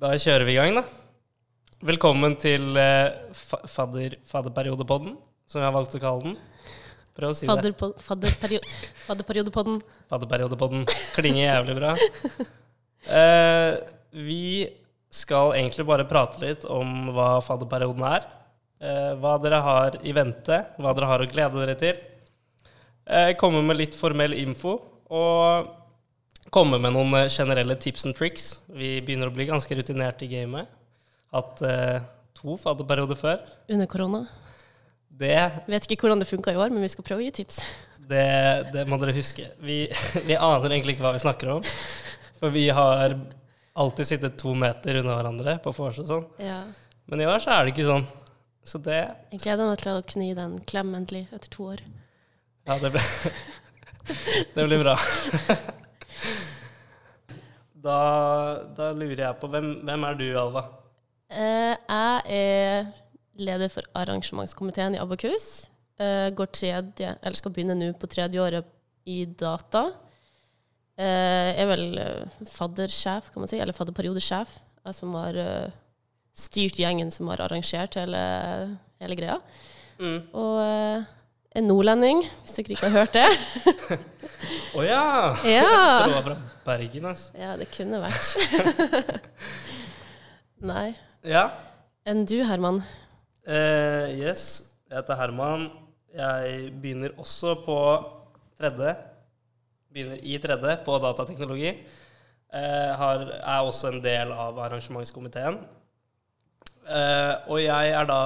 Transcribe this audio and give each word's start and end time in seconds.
Da 0.00 0.14
kjører 0.20 0.46
vi 0.48 0.54
i 0.54 0.58
gang, 0.58 0.78
da. 0.80 0.84
Velkommen 1.90 2.34
til 2.40 2.76
eh, 2.80 3.32
fa 3.36 3.58
fadder, 3.68 4.16
Fadderperiodepodden, 4.28 5.14
som 5.48 5.60
jeg 5.62 5.66
har 5.68 5.74
valgt 5.76 5.96
å 5.96 6.00
kalle 6.02 6.24
den. 6.28 6.36
Prøv 7.16 7.32
å 7.32 7.36
si 7.36 7.44
det. 7.46 7.50
Fadderpo- 7.52 7.94
fadderperio- 8.04 8.64
Fadderperiodepodden. 9.06 9.80
Fadderperiodepodden. 10.12 10.84
Klinger 11.16 11.46
jævlig 11.46 11.76
bra. 11.80 11.94
Eh, 13.10 13.72
vi 14.28 14.42
skal 15.10 15.54
egentlig 15.58 15.86
bare 15.88 16.04
prate 16.08 16.40
litt 16.44 16.66
om 16.70 17.10
hva 17.16 17.30
fadderperioden 17.44 18.04
er. 18.12 18.26
Eh, 18.80 19.10
hva 19.20 19.34
dere 19.42 19.60
har 19.64 19.96
i 20.06 20.12
vente, 20.16 20.62
hva 20.80 20.92
dere 20.96 21.08
har 21.10 21.24
å 21.24 21.28
glede 21.32 21.60
dere 21.64 21.76
til. 21.80 22.00
Eh, 23.10 23.32
komme 23.40 23.62
med 23.66 23.80
litt 23.80 23.96
formell 23.98 24.36
info, 24.38 24.78
og 25.10 25.70
komme 26.48 26.80
med 26.82 26.94
noen 26.96 27.14
eh, 27.18 27.28
generelle 27.30 27.76
tips 27.76 28.06
and 28.08 28.16
tricks. 28.16 28.52
Vi 28.72 28.98
begynner 29.04 29.30
å 29.30 29.34
bli 29.34 29.46
ganske 29.50 29.76
rutinert 29.76 30.22
i 30.24 30.30
gamet. 30.30 30.70
Hatt 31.34 31.60
eh, 31.66 32.00
to 32.38 32.56
fadderperioder 32.60 33.18
før. 33.18 33.42
Under 33.70 33.90
korona. 33.90 34.24
Det 35.20 35.36
Vet 35.68 35.90
ikke 35.90 36.06
hvordan 36.06 36.22
det 36.22 36.30
funka 36.30 36.54
i 36.54 36.58
år, 36.58 36.72
men 36.72 36.82
vi 36.82 36.90
skal 36.92 37.04
prøve 37.06 37.20
å 37.20 37.26
gi 37.26 37.34
tips. 37.42 37.60
Det, 38.10 38.24
det 38.72 38.86
må 38.88 38.96
dere 39.02 39.14
huske. 39.14 39.50
Vi, 39.62 39.82
vi 40.28 40.38
aner 40.38 40.72
egentlig 40.72 40.96
ikke 40.96 41.06
hva 41.06 41.14
vi 41.18 41.22
snakker 41.22 41.52
om. 41.58 41.66
For 42.40 42.54
vi 42.54 42.70
har 42.72 43.18
alltid 43.80 44.08
sittet 44.08 44.38
to 44.40 44.54
meter 44.56 45.02
unna 45.02 45.18
hverandre 45.18 45.58
på 45.62 45.74
vors 45.76 46.00
og 46.00 46.08
sånn. 46.08 46.24
Ja. 46.42 46.62
Men 47.10 47.22
i 47.22 47.28
år 47.28 47.42
så 47.42 47.52
er 47.54 47.66
det 47.66 47.74
ikke 47.74 47.88
sånn. 47.90 48.08
Så 48.66 48.78
det 48.84 48.98
Jeg 49.32 49.42
gleder 49.42 49.68
meg 49.68 49.80
til 49.80 49.92
å 49.92 50.02
kunne 50.06 50.26
gi 50.28 50.36
deg 50.36 50.44
en 50.44 50.64
klem 50.68 50.94
endelig, 50.96 51.26
etter 51.32 51.52
to 51.52 51.68
år. 51.72 51.84
Ja, 52.68 52.76
det 52.80 52.92
blir, 52.94 53.06
det 54.56 54.66
blir 54.66 54.82
bra. 54.84 54.96
Da, 57.80 57.98
da 58.76 58.90
lurer 58.92 59.24
jeg 59.24 59.38
på 59.40 59.48
Hvem, 59.50 59.72
hvem 59.88 60.06
er 60.08 60.18
du, 60.18 60.26
Alva? 60.36 60.64
Eh, 61.30 61.74
jeg 61.76 62.22
er 62.36 62.88
leder 63.40 63.70
for 63.72 63.86
arrangementskomiteen 63.96 64.96
i 64.96 65.00
Abakus. 65.00 65.70
Eh, 66.00 66.28
går 66.36 66.50
tredje, 66.52 67.14
eller 67.22 67.38
skal 67.38 67.54
begynne 67.54 67.78
nå 67.78 67.92
på 68.00 68.10
tredje 68.10 68.42
året 68.42 68.68
i 69.08 69.22
data. 69.24 69.86
Eh, 71.00 71.52
er 71.56 71.70
vel 71.70 71.86
faddersjef, 72.50 73.30
kan 73.32 73.44
man 73.44 73.52
si, 73.52 73.60
eller 73.60 73.76
fadderperiodesjef. 73.76 74.58
Jeg 74.84 74.96
som 74.96 75.14
har 75.16 75.38
styrt 76.36 76.78
gjengen 76.80 77.12
som 77.12 77.28
har 77.32 77.42
arrangert 77.44 77.96
hele, 78.00 78.20
hele 79.00 79.16
greia. 79.18 79.38
Mm. 80.00 80.20
Og 80.32 81.16
en 81.58 81.66
nordlending, 81.66 82.20
hvis 82.44 82.54
dere 82.56 82.74
ikke 82.76 82.88
har 82.88 82.96
hørt 83.00 83.16
det. 83.16 83.98
Å 84.78 84.84
ja! 84.86 85.04
Jeg 85.44 85.56
Ja, 85.58 85.72
tror 85.98 86.06
det 86.06 86.14
var 86.14 86.26
fra 86.28 86.36
Bergen, 86.68 87.06
altså. 87.10 87.32
ja 87.40 87.56
det 87.58 87.66
kunne 87.74 87.98
vært. 88.04 89.20
Nei. 90.70 90.88
Ja. 91.26 91.46
Enn 92.08 92.24
du, 92.28 92.38
Herman? 92.46 92.82
Uh, 93.48 94.06
yes, 94.20 94.44
jeg 94.90 94.98
heter 95.00 95.18
Herman. 95.20 95.68
Jeg 96.14 96.70
begynner 96.82 97.14
også 97.20 97.54
på 97.64 97.76
tredje. 98.60 98.94
Begynner 99.90 100.20
i 100.22 100.36
tredje 100.42 100.76
på 100.86 100.96
datateknologi. 101.02 101.74
Uh, 102.50 102.90
har, 102.98 103.24
er 103.40 103.66
også 103.66 103.90
en 103.92 104.00
del 104.04 104.32
av 104.34 104.58
arrangementskomiteen. 104.66 105.60
Uh, 106.90 107.34
og 107.50 107.60
jeg 107.62 107.92
er 107.94 108.08
da 108.08 108.20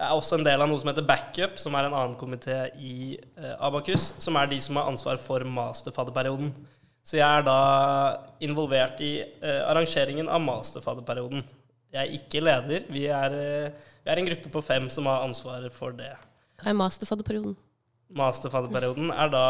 jeg 0.00 0.08
er 0.08 0.16
også 0.16 0.38
en 0.38 0.44
del 0.46 0.62
av 0.64 0.68
noe 0.70 0.80
som 0.80 0.88
heter 0.88 1.04
Backup, 1.04 1.58
som 1.60 1.74
er 1.76 1.86
en 1.86 1.94
annen 1.96 2.16
komité 2.16 2.54
i 2.80 3.18
eh, 3.36 3.52
Abakus, 3.60 4.14
som 4.22 4.38
er 4.40 4.48
de 4.48 4.56
som 4.64 4.78
har 4.80 4.88
ansvar 4.88 5.18
for 5.20 5.44
masterfadderperioden. 5.44 6.54
Så 7.04 7.18
jeg 7.18 7.26
er 7.26 7.44
da 7.44 7.56
involvert 8.44 9.00
i 9.04 9.10
eh, 9.20 9.60
arrangeringen 9.68 10.30
av 10.32 10.40
masterfadderperioden. 10.46 11.44
Jeg 11.92 12.00
er 12.00 12.14
ikke 12.16 12.40
leder. 12.44 12.86
Vi 12.92 13.02
er, 13.12 13.36
eh, 13.36 13.90
vi 14.06 14.12
er 14.14 14.22
en 14.22 14.30
gruppe 14.30 14.52
på 14.54 14.62
fem 14.64 14.88
som 14.94 15.08
har 15.10 15.26
ansvaret 15.26 15.74
for 15.76 15.92
det. 15.96 16.14
Hva 16.62 16.72
er 16.72 16.78
masterfadderperioden? 16.80 17.58
Masterfadderperioden 18.16 19.12
er 19.12 19.32
da 19.36 19.44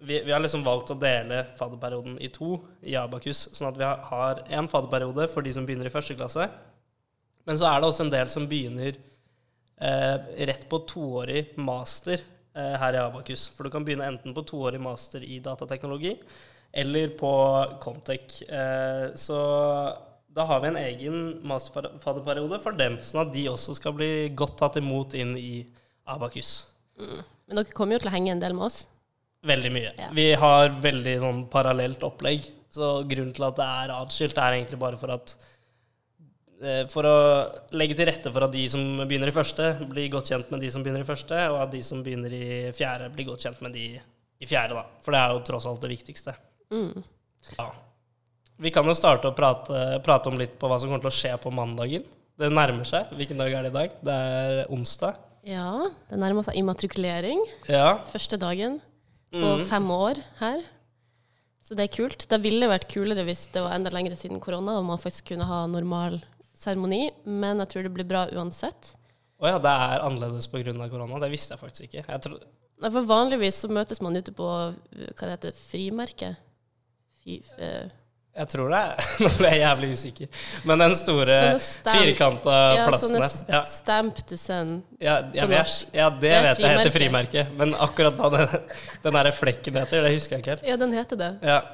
vi, 0.00 0.16
vi 0.24 0.32
har 0.32 0.42
liksom 0.42 0.64
valgt 0.66 0.90
å 0.90 0.98
dele 0.98 1.44
fadderperioden 1.58 2.16
i 2.24 2.32
to 2.32 2.56
i 2.82 2.96
Abakus, 2.98 3.46
sånn 3.54 3.68
at 3.70 3.78
vi 3.78 3.84
har- 3.84 4.42
én 4.48 4.66
fadderperiode 4.72 5.28
for 5.30 5.46
de 5.46 5.52
som 5.52 5.66
begynner 5.68 5.86
i 5.86 5.94
første 5.94 6.16
klasse. 6.16 6.48
Men 7.46 7.56
så 7.60 7.68
er 7.70 7.80
det 7.80 7.88
også 7.90 8.06
en 8.06 8.14
del 8.14 8.28
som 8.32 8.48
begynner 8.48 8.96
rett 9.80 10.68
på 10.68 10.82
toårig 10.88 11.54
master 11.56 12.20
eh, 12.56 12.76
her 12.82 12.96
i 12.96 13.00
Abakus. 13.00 13.46
For 13.54 13.64
du 13.64 13.72
kan 13.72 13.86
begynne 13.86 14.08
enten 14.10 14.34
på 14.36 14.44
toårig 14.48 14.80
master 14.82 15.24
i 15.24 15.38
datateknologi 15.40 16.16
eller 16.72 17.08
på 17.18 17.32
Comtec. 17.80 18.42
Eh, 18.42 19.14
så 19.14 19.40
da 20.28 20.46
har 20.46 20.60
vi 20.60 20.68
en 20.68 20.76
egen 20.76 21.18
masterfadderperiode 21.46 22.60
for 22.62 22.76
dem, 22.78 23.00
sånn 23.02 23.24
at 23.24 23.32
de 23.34 23.48
også 23.50 23.74
skal 23.78 23.96
bli 23.96 24.30
godt 24.38 24.58
tatt 24.60 24.78
imot 24.78 25.16
inn 25.18 25.34
i 25.38 25.64
Abakus. 26.10 26.52
Men 27.00 27.58
dere 27.58 27.74
kommer 27.74 27.96
jo 27.96 28.04
til 28.04 28.12
å 28.12 28.14
henge 28.14 28.34
en 28.36 28.42
del 28.42 28.54
med 28.54 28.68
oss. 28.68 28.84
Veldig 29.46 29.70
mye. 29.72 29.92
Ja. 29.96 30.10
Vi 30.14 30.26
har 30.38 30.74
veldig 30.84 31.16
sånn 31.22 31.44
parallelt 31.50 32.02
opplegg. 32.06 32.44
Så 32.70 33.00
grunnen 33.08 33.32
til 33.34 33.46
at 33.48 33.56
det 33.58 33.66
er 33.66 33.92
atskilt, 33.96 34.38
er 34.38 34.58
egentlig 34.58 34.78
bare 34.78 35.00
for 35.00 35.10
at 35.16 35.32
eh, 35.34 35.48
For 36.92 37.06
å 37.08 37.16
legge 37.72 37.94
til 37.96 38.04
rette 38.10 38.28
for 38.34 38.44
at 38.44 38.52
de 38.52 38.66
som 38.68 38.82
begynner 39.08 39.30
i 39.30 39.32
første, 39.32 39.70
blir 39.88 40.10
godt 40.12 40.28
kjent 40.28 40.50
med 40.52 40.60
de 40.60 40.68
som 40.74 40.82
begynner 40.84 41.00
i 41.00 41.08
første, 41.08 41.38
og 41.54 41.62
at 41.62 41.70
de 41.72 41.80
som 41.86 42.02
begynner 42.04 42.34
i 42.36 42.48
fjerde, 42.76 43.06
blir 43.14 43.30
godt 43.30 43.46
kjent 43.46 43.62
med 43.64 43.72
de 43.72 43.84
i 43.96 44.48
fjerde, 44.48 44.76
da. 44.76 44.82
For 45.00 45.16
det 45.16 45.20
er 45.22 45.32
jo 45.32 45.40
tross 45.48 45.66
alt 45.70 45.80
det 45.80 45.88
viktigste. 45.94 46.34
Mm. 46.72 47.00
Ja. 47.56 47.70
Vi 48.60 48.72
kan 48.74 48.84
jo 48.84 48.92
starte 48.98 49.30
å 49.30 49.36
prate, 49.36 49.80
prate 50.04 50.28
om 50.28 50.36
litt 50.36 50.58
på 50.60 50.68
hva 50.68 50.76
som 50.80 50.90
kommer 50.92 51.00
til 51.06 51.12
å 51.12 51.16
skje 51.16 51.32
på 51.40 51.52
mandagen. 51.56 52.04
Det 52.40 52.50
nærmer 52.52 52.84
seg. 52.88 53.08
Hvilken 53.16 53.40
dag 53.40 53.52
er 53.56 53.64
det 53.64 53.70
i 53.72 53.76
dag? 53.78 53.96
Det 54.04 54.16
er 54.16 54.60
onsdag. 54.72 55.16
Ja, 55.48 55.88
det 56.10 56.18
nærmer 56.20 56.44
seg 56.44 56.58
immatrikulering. 56.60 57.40
Ja. 57.72 58.02
Første 58.12 58.36
dagen 58.40 58.82
på 59.32 59.40
Mm. 59.56 59.64
fem 59.64 59.88
år 59.96 60.20
her. 60.40 60.60
Så 61.64 61.74
det 61.76 61.84
er 61.88 61.96
kult. 61.96 62.26
Det 62.28 62.40
ville 62.42 62.68
vært 62.68 62.88
kulere 62.92 63.24
hvis 63.24 63.46
det 63.52 63.62
var 63.62 63.72
enda 63.76 63.88
lenger 63.94 64.16
siden 64.16 64.40
korona 64.40 64.76
og 64.78 64.84
man 64.84 64.98
faktisk 64.98 65.28
kunne 65.32 65.46
ha 65.48 65.66
normal 65.66 66.20
seremoni, 66.60 67.06
men 67.24 67.62
jeg 67.64 67.72
tror 67.72 67.86
det 67.86 67.92
blir 67.96 68.08
bra 68.08 68.26
uansett. 68.36 68.92
Å 69.40 69.54
ja, 69.54 69.60
det 69.62 69.72
er 69.72 70.02
annerledes 70.04 70.50
pga. 70.52 70.74
korona. 70.92 71.20
Det 71.22 71.30
visste 71.32 71.56
jeg 71.56 71.62
faktisk 71.62 71.86
ikke. 71.88 72.04
Jeg 72.04 72.24
tror, 72.26 72.42
Nei, 72.80 72.88
For 72.88 73.04
vanligvis 73.08 73.62
så 73.62 73.68
møtes 73.72 74.00
man 74.00 74.16
ute 74.16 74.32
på 74.36 74.48
hva 74.48 74.74
det 74.92 75.32
heter, 75.34 75.56
frimerke. 75.70 76.34
Fy, 77.20 77.40
uh, 77.60 77.88
Jeg 78.36 78.48
tror 78.52 78.70
det. 78.72 78.82
Nå 79.24 79.30
ble 79.36 79.50
jeg 79.52 79.60
jævlig 79.60 79.88
usikker. 79.96 80.28
Men 80.68 80.84
den 80.84 80.94
store 80.96 81.36
Sånne 81.60 81.96
firkanta 81.98 82.54
ja, 82.76 82.86
plassen 82.88 83.16
sånne 83.16 83.26
der. 83.26 83.34
Ja, 83.56 83.62
stamp 83.68 84.22
to 84.28 84.38
send. 84.40 84.86
ja, 85.02 85.18
ja, 85.36 85.48
norsk. 85.50 85.90
ja, 85.92 86.06
det, 86.14 86.20
Det 86.22 86.32
vet 86.36 86.48
vet 86.48 86.62
jeg 86.64 86.78
heter 86.78 86.96
frimerke. 86.96 87.46
Men 87.60 87.68
akkurat 87.88 88.14
hva 88.20 88.28
den, 88.36 88.56
den 89.04 89.20
der 89.20 89.32
flekken 89.36 89.80
heter, 89.82 90.06
det 90.06 90.14
husker 90.16 90.38
jeg 90.38 90.44
ikke 90.44 90.56
helt. 90.56 90.64
Ja, 90.72 90.80
den 90.80 90.96
heter 90.96 91.20
det. 91.20 91.32
Ja. 91.44 91.60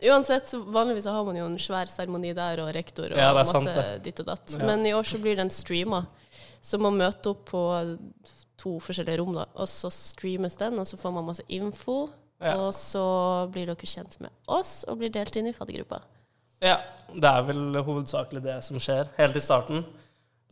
Uansett, 0.00 0.48
så 0.48 0.62
vanligvis 0.64 1.04
så 1.04 1.12
har 1.12 1.24
man 1.26 1.36
jo 1.36 1.44
en 1.44 1.58
svær 1.60 1.88
seremoni 1.90 2.32
der, 2.36 2.62
og 2.64 2.70
rektor 2.72 3.12
og 3.12 3.20
Ja, 3.20 3.34
masse 3.36 3.52
sant 3.52 4.04
ditt 4.04 4.22
og 4.22 4.30
datt. 4.30 4.54
Ja. 4.56 4.64
Men 4.70 4.86
i 4.88 4.94
år 4.96 5.04
så 5.04 5.20
blir 5.20 5.36
den 5.36 5.52
streama. 5.52 6.06
Så 6.64 6.80
man 6.80 6.96
møter 6.96 7.34
opp 7.34 7.46
på 7.50 7.60
to 8.60 8.76
forskjellige 8.84 9.20
rom, 9.20 9.34
da. 9.36 9.46
Og 9.60 9.68
så 9.68 9.90
streames 9.92 10.56
den, 10.60 10.78
og 10.80 10.88
så 10.88 10.98
får 11.00 11.14
man 11.16 11.28
masse 11.28 11.44
info. 11.48 12.02
Ja. 12.40 12.56
Og 12.62 12.72
så 12.76 13.04
blir 13.52 13.68
dere 13.68 13.88
kjent 13.88 14.16
med 14.24 14.32
oss 14.48 14.80
og 14.88 15.02
blir 15.02 15.12
delt 15.12 15.36
inn 15.36 15.50
i 15.50 15.56
faddergruppa. 15.56 16.00
ja. 16.64 16.80
Det 17.10 17.26
er 17.26 17.42
vel 17.42 17.74
hovedsakelig 17.82 18.40
det 18.44 18.52
som 18.62 18.78
skjer 18.78 19.08
helt 19.16 19.34
i 19.34 19.40
starten. 19.42 19.80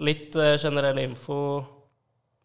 Litt 0.02 0.34
uh, 0.34 0.56
generell 0.58 0.98
info. 0.98 1.36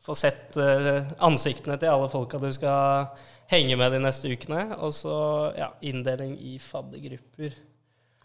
Få 0.03 0.15
sett 0.19 0.57
eh, 0.59 1.05
ansiktene 1.23 1.77
til 1.79 1.87
alle 1.93 2.09
folka 2.11 2.39
du 2.41 2.49
skal 2.51 3.13
henge 3.51 3.77
med 3.79 3.93
de 3.95 4.01
neste 4.03 4.27
ukene. 4.33 4.65
Og 4.83 4.91
så 4.97 5.13
ja, 5.55 5.69
inndeling 5.85 6.35
i 6.43 6.57
faddergrupper. 6.59 7.55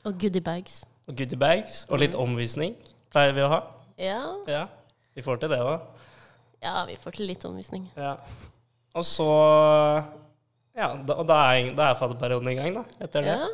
Og 0.09 0.17
goodiebags. 0.19 0.81
Og 1.09 1.15
goodiebags. 1.19 1.85
Og 1.91 2.01
litt 2.03 2.17
omvisning 2.19 2.75
pleier 3.15 3.37
vi 3.37 3.45
å 3.47 3.53
ha. 3.53 3.61
Ja. 3.99 4.19
Ja, 4.51 4.65
vi 5.15 5.23
får 5.27 5.39
til 5.43 5.55
det 5.55 5.61
òg. 5.63 5.87
ja, 6.63 6.85
vi 6.89 6.97
får 6.99 7.15
til 7.19 7.31
litt 7.31 7.45
omvisning. 7.47 7.87
Ja. 7.97 8.17
Og 8.99 9.05
så 9.07 9.29
Ja, 10.79 10.93
da, 10.95 11.15
og 11.19 11.27
da 11.27 11.37
er, 11.55 11.73
da 11.75 11.89
er 11.91 11.97
fadderperioden 11.99 12.51
i 12.53 12.55
gang, 12.59 12.77
da. 12.77 12.85
Etter 13.03 13.25
det. 13.27 13.33
Ja. 13.39 13.49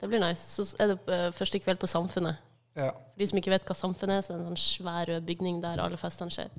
Det 0.00 0.08
blir 0.10 0.20
nice. 0.20 0.44
Så 0.44 0.76
er 0.80 0.90
det 0.92 0.98
eh, 1.08 1.30
første 1.32 1.60
kveld 1.64 1.80
på 1.80 1.88
Samfunnet. 1.88 2.40
Ja. 2.76 2.90
For 2.92 3.22
de 3.22 3.28
som 3.30 3.38
ikke 3.40 3.52
vet 3.54 3.64
hva 3.68 3.76
Samfunnet 3.78 4.18
er, 4.18 4.24
så 4.26 4.34
er 4.34 4.40
det 4.40 4.44
en 4.44 4.50
sånn 4.52 4.60
svær 4.60 5.08
rød 5.08 5.24
bygning 5.28 5.62
der 5.64 5.80
alle 5.80 5.96
festene 6.00 6.32
skjer. 6.34 6.50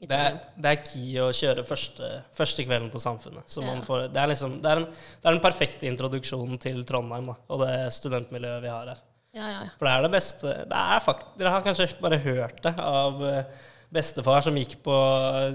I 0.00 0.06
Det, 0.08 0.16
er, 0.16 0.36
det 0.56 0.70
er 0.70 0.78
key 0.86 1.10
å 1.20 1.26
kjøre 1.36 1.64
første, 1.68 2.08
første 2.36 2.64
kvelden 2.64 2.88
på 2.92 3.00
Samfunnet. 3.02 3.44
Så 3.52 3.60
man 3.64 3.82
Ja. 3.82 3.84
får, 3.84 4.06
det, 4.14 4.20
er 4.22 4.30
liksom, 4.32 4.54
det, 4.64 4.70
er 4.70 4.80
en, 4.80 4.86
det 4.86 5.28
er 5.28 5.34
den 5.36 5.42
perfekte 5.44 5.86
introduksjonen 5.90 6.58
til 6.62 6.80
Trondheim 6.88 7.26
da, 7.28 7.34
og 7.52 7.60
det 7.66 7.74
studentmiljøet 7.92 8.62
vi 8.64 8.70
har 8.72 8.88
her. 8.94 9.02
Ja, 9.36 9.44
ja, 9.44 9.58
ja. 9.66 9.74
For 9.78 9.86
det 9.86 9.92
er 9.92 10.02
det 10.06 10.10
beste 10.14 10.54
det 10.72 10.86
fakt, 11.04 11.26
Dere 11.38 11.52
har 11.54 11.62
kanskje 11.62 11.86
bare 12.02 12.16
hørt 12.24 12.62
det 12.64 12.72
av 12.82 13.20
eh, 13.28 13.44
bestefar 13.92 14.40
som 14.42 14.56
gikk 14.58 14.78
på 14.82 14.96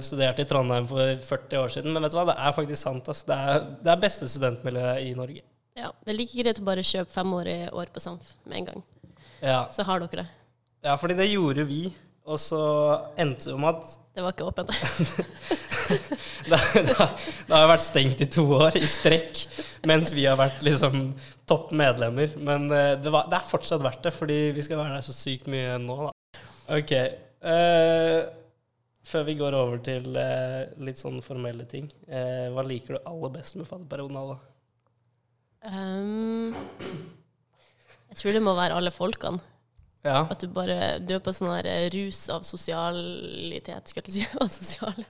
studerte 0.05 0.45
i 0.45 0.47
Trondheim 0.47 0.85
for 0.87 1.17
40 1.25 1.59
år 1.63 1.73
siden. 1.73 1.91
Men 1.95 2.05
vet 2.05 2.13
du 2.13 2.19
hva, 2.21 2.27
det 2.29 2.37
er 2.39 2.55
faktisk 2.55 2.81
sant. 2.85 3.09
Altså. 3.11 3.25
Det 3.33 3.35
er 3.35 3.67
det 3.89 3.97
beste 4.05 4.29
studentmiljøet 4.31 5.09
i 5.09 5.11
Norge. 5.17 5.41
Ja, 5.75 5.89
Det 6.05 6.13
er 6.13 6.19
like 6.21 6.37
greit 6.39 6.61
å 6.61 6.69
bare 6.69 6.85
kjøpe 6.87 7.11
fem 7.11 7.33
år 7.35 7.91
på 7.91 7.99
Samf 8.03 8.35
med 8.45 8.61
en 8.61 8.69
gang. 8.69 8.83
Ja. 9.41 9.65
Så 9.73 9.83
har 9.83 9.99
dere 10.05 10.21
det. 10.23 10.27
ja, 10.85 10.95
fordi 11.01 11.17
det 11.19 11.27
gjorde 11.33 11.65
vi. 11.67 11.81
Og 12.25 12.39
så 12.41 12.59
endte 13.21 13.51
det 13.51 13.59
med 13.61 13.77
at 13.77 13.99
Det 14.15 14.23
var 14.23 14.31
ikke 14.31 14.45
åpent. 14.47 14.69
det, 16.49 16.59
det, 16.87 16.93
det 16.95 17.51
har 17.51 17.67
vært 17.67 17.83
stengt 17.83 18.21
i 18.23 18.27
to 18.31 18.45
år 18.55 18.77
i 18.79 18.87
strekk, 18.87 19.41
mens 19.91 20.13
vi 20.15 20.23
har 20.23 20.39
vært 20.39 20.63
liksom 20.63 21.09
topp 21.43 21.73
medlemmer. 21.75 22.31
Men 22.39 22.69
eh, 22.71 22.93
det, 22.95 23.11
var, 23.11 23.27
det 23.27 23.41
er 23.41 23.49
fortsatt 23.49 23.83
verdt 23.83 24.07
det, 24.07 24.13
fordi 24.15 24.39
vi 24.55 24.63
skal 24.63 24.79
være 24.79 24.95
der 24.95 25.03
så 25.03 25.15
sykt 25.17 25.51
mye 25.51 25.75
nå, 25.83 25.97
da. 26.07 26.41
Ok. 26.77 26.93
Uh, 27.45 28.23
før 29.05 29.27
vi 29.27 29.35
går 29.37 29.57
over 29.59 29.83
til 29.85 30.07
uh, 30.15 30.63
litt 30.81 30.97
sånn 30.97 31.19
formelle 31.21 31.67
ting, 31.69 31.91
uh, 32.07 32.47
hva 32.55 32.63
liker 32.65 32.95
du 32.95 33.03
aller 33.11 33.35
best 33.35 33.59
med 33.59 33.67
fadderperioden, 33.69 34.17
Alva? 34.17 34.39
Um, 35.65 36.55
jeg 38.09 38.21
tror 38.21 38.39
det 38.39 38.45
må 38.47 38.55
være 38.57 38.79
alle 38.79 38.95
folkene. 38.95 39.43
Ja. 40.05 40.19
At 40.29 40.37
du 40.43 40.47
bare 40.53 40.99
Du 41.01 41.15
er 41.15 41.21
på 41.23 41.31
sånn 41.33 41.49
her 41.55 41.65
eh, 41.65 41.87
rus 41.93 42.27
av 42.29 42.43
sosialitet, 42.45 43.89
skulle 43.89 44.11
jeg 44.11 44.19
si. 44.21 44.25
Av 44.43 44.49
sosiale. 44.53 45.05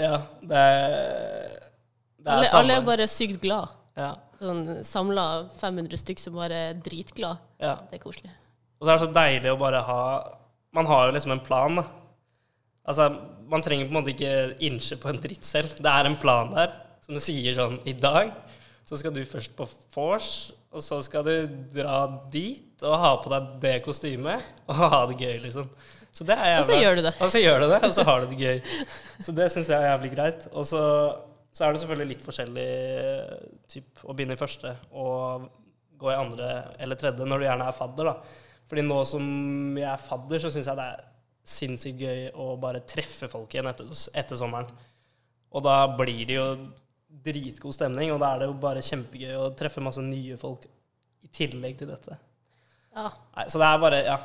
ja 0.00 0.14
det 0.40 0.56
er 0.56 0.90
Det 2.20 2.26
er 2.28 2.34
Alle, 2.36 2.50
alle 2.60 2.76
er 2.78 2.84
bare 2.86 3.06
sykt 3.10 3.40
glad. 3.42 3.68
ja, 4.00 4.14
Sånn 4.40 4.62
samla 4.86 5.24
500 5.60 6.00
stykk 6.00 6.22
som 6.22 6.36
bare 6.40 6.60
er 6.70 6.78
dritglad. 6.80 7.40
ja. 7.60 7.74
Det 7.90 7.98
er 8.00 8.04
koselig. 8.04 8.32
Og 8.80 8.86
så 8.86 8.92
er 8.94 8.96
det 8.98 9.04
så 9.08 9.12
deilig 9.12 9.50
å 9.52 9.58
bare 9.60 9.82
ha 9.84 10.02
Man 10.72 10.86
har 10.88 11.08
jo 11.08 11.16
liksom 11.16 11.32
en 11.34 11.42
plan, 11.44 11.74
da. 11.80 11.84
Altså, 12.88 13.08
man 13.50 13.60
trenger 13.62 13.88
på 13.88 13.92
en 13.92 13.98
måte 13.98 14.12
ikke 14.14 14.56
innse 14.64 14.96
på 14.96 15.10
en 15.10 15.18
dritt 15.20 15.44
selv. 15.44 15.74
Det 15.82 15.90
er 15.90 16.06
en 16.08 16.16
plan 16.16 16.48
der 16.54 16.72
som 17.04 17.18
sier 17.20 17.54
sånn 17.58 17.80
I 17.90 17.92
dag 17.98 18.30
så 18.88 18.96
skal 18.98 19.12
du 19.14 19.20
først 19.28 19.52
på 19.58 19.66
vors, 19.94 20.50
og 20.70 20.84
så 20.86 21.00
skal 21.02 21.24
du 21.26 21.32
dra 21.74 22.02
dit 22.30 22.84
og 22.86 23.00
ha 23.02 23.14
på 23.22 23.30
deg 23.32 23.48
det 23.62 23.72
kostymet 23.82 24.44
og 24.70 24.76
ha 24.78 25.00
det 25.10 25.16
gøy, 25.18 25.40
liksom. 25.48 25.70
Så 26.14 26.26
det 26.26 26.36
er 26.38 26.58
Og 26.58 26.66
så 26.66 26.78
gjør 26.78 26.98
du 26.98 27.02
det. 27.06 27.14
Og 27.22 27.30
så 27.30 27.40
gjør 27.42 27.64
du 27.64 27.66
det, 27.70 27.80
og 27.86 27.94
så 27.94 28.04
har 28.06 28.22
du 28.22 28.30
det 28.32 28.38
gøy. 28.38 28.60
Så 29.22 29.34
det 29.34 29.48
syns 29.52 29.70
jeg 29.70 29.78
er 29.78 29.92
jævlig 29.92 30.10
greit. 30.14 30.46
Og 30.50 30.66
så, 30.66 30.82
så 31.54 31.66
er 31.66 31.74
det 31.74 31.82
selvfølgelig 31.82 32.12
litt 32.14 32.24
forskjellig 32.26 32.68
typ, 33.70 34.02
å 34.02 34.14
begynne 34.14 34.34
i 34.38 34.40
første 34.40 34.74
og 34.90 35.48
gå 36.00 36.10
i 36.10 36.18
andre 36.18 36.50
eller 36.80 36.98
tredje 36.98 37.26
når 37.28 37.42
du 37.42 37.46
gjerne 37.46 37.68
er 37.70 37.76
fadder, 37.76 38.10
da. 38.10 38.44
Fordi 38.70 38.84
nå 38.86 39.00
som 39.10 39.24
jeg 39.78 39.90
er 39.90 40.02
fadder, 40.02 40.42
så 40.42 40.52
syns 40.54 40.70
jeg 40.70 40.78
det 40.78 40.86
er 40.94 41.06
sinnssykt 41.50 42.04
gøy 42.04 42.28
å 42.38 42.52
bare 42.62 42.84
treffe 42.86 43.26
folk 43.30 43.54
igjen 43.54 43.70
etter, 43.70 43.90
etter 43.90 44.38
sommeren. 44.38 44.70
Og 45.50 45.66
da 45.66 45.80
blir 45.98 46.22
det 46.28 46.38
jo 46.38 46.46
dritgod 47.24 47.74
stemning, 47.76 48.12
og 48.14 48.20
da 48.22 48.32
er 48.34 48.42
det 48.42 48.48
jo 48.50 48.56
bare 48.62 48.82
kjempegøy 48.84 49.34
å 49.36 49.48
treffe 49.58 49.82
masse 49.84 50.02
nye 50.04 50.36
folk 50.40 50.66
i 51.24 51.28
tillegg 51.36 51.78
til 51.82 51.90
dette. 51.92 52.16
Ja. 52.96 53.08
Nei, 53.36 53.44
så 53.52 53.60
det 53.60 53.66
er 53.68 53.82
bare 53.82 53.98
ja, 54.06 54.18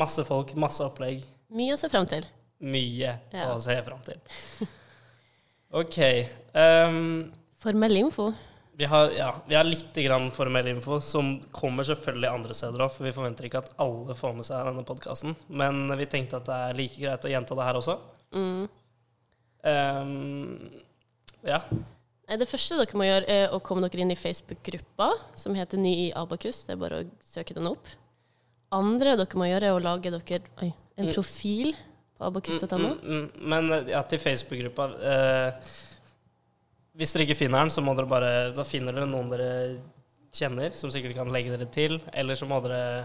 masse 0.00 0.24
folk, 0.28 0.52
masse 0.60 0.84
opplegg. 0.84 1.22
Mye 1.54 1.74
å 1.74 1.78
se 1.80 1.88
frem 1.92 2.06
til. 2.10 2.26
Mye 2.64 3.14
Ja. 3.32 3.48
å 3.54 3.58
se 3.62 3.74
fram 3.86 4.02
til. 4.06 4.20
OK. 5.80 5.96
Um, 6.54 7.32
Formell 7.58 7.96
info. 7.98 8.28
vi, 8.76 8.84
har, 8.90 9.10
ja, 9.16 9.30
vi 9.48 9.56
har 9.56 9.64
litt 9.66 9.96
grann 10.04 10.28
formell 10.34 10.68
info, 10.70 11.00
som 11.00 11.36
kommer 11.54 11.86
selvfølgelig 11.88 12.28
andre 12.30 12.54
steder 12.54 12.84
òg, 12.84 12.92
for 12.94 13.06
vi 13.08 13.12
forventer 13.16 13.48
ikke 13.48 13.62
at 13.64 13.72
alle 13.82 14.14
får 14.18 14.34
med 14.36 14.46
seg 14.46 14.68
denne 14.68 14.84
podkasten. 14.86 15.34
Men 15.48 15.86
vi 15.98 16.06
tenkte 16.10 16.38
at 16.42 16.46
det 16.50 16.60
er 16.68 16.78
like 16.78 17.00
greit 17.00 17.24
å 17.26 17.32
gjenta 17.32 17.56
det 17.58 17.66
her 17.70 17.80
også. 17.80 17.96
Mm. 18.34 18.64
Um, 19.64 20.70
ja. 21.48 21.62
Nei, 22.28 22.36
Det 22.40 22.48
første 22.48 22.78
dere 22.80 22.96
må 22.96 23.04
gjøre, 23.04 23.26
er 23.28 23.52
å 23.52 23.58
komme 23.64 23.84
dere 23.88 24.00
inn 24.06 24.12
i 24.14 24.16
Facebook-gruppa 24.18 25.10
som 25.36 25.54
heter 25.58 25.80
Ny 25.80 25.92
i 26.06 26.12
Abakus. 26.16 26.62
Det 26.64 26.72
er 26.72 26.80
bare 26.80 27.02
å 27.02 27.08
søke 27.20 27.54
den 27.56 27.68
opp. 27.68 27.90
Andre 28.72 29.12
dere 29.20 29.38
må 29.40 29.48
gjøre, 29.50 29.68
er 29.68 29.76
å 29.76 29.82
lage 29.84 30.10
dere 30.14 30.40
oi, 30.62 30.70
en 30.96 31.06
Mm. 31.08 31.12
profil 31.12 31.74
på 32.18 32.24
abakus.no. 32.28 32.78
Mm, 32.78 33.00
mm, 33.02 33.30
men 33.52 33.88
ja, 33.90 34.02
til 34.02 34.18
Facebook-gruppa 34.18 34.86
eh, 35.02 35.52
Hvis 36.96 37.12
dere 37.12 37.26
ikke 37.26 37.36
finner 37.36 37.58
den, 37.64 37.70
så 37.74 37.82
må 37.82 37.94
dere 37.98 38.06
bare 38.06 38.32
så 38.54 38.64
finner 38.64 38.94
dere 38.94 39.06
noen 39.10 39.28
dere 39.32 39.78
kjenner, 40.34 40.72
som 40.78 40.90
sikkert 40.94 41.16
kan 41.16 41.30
legge 41.34 41.50
dere 41.50 41.66
til. 41.70 42.00
Eller 42.12 42.34
så 42.38 42.46
må 42.46 42.60
dere 42.62 43.04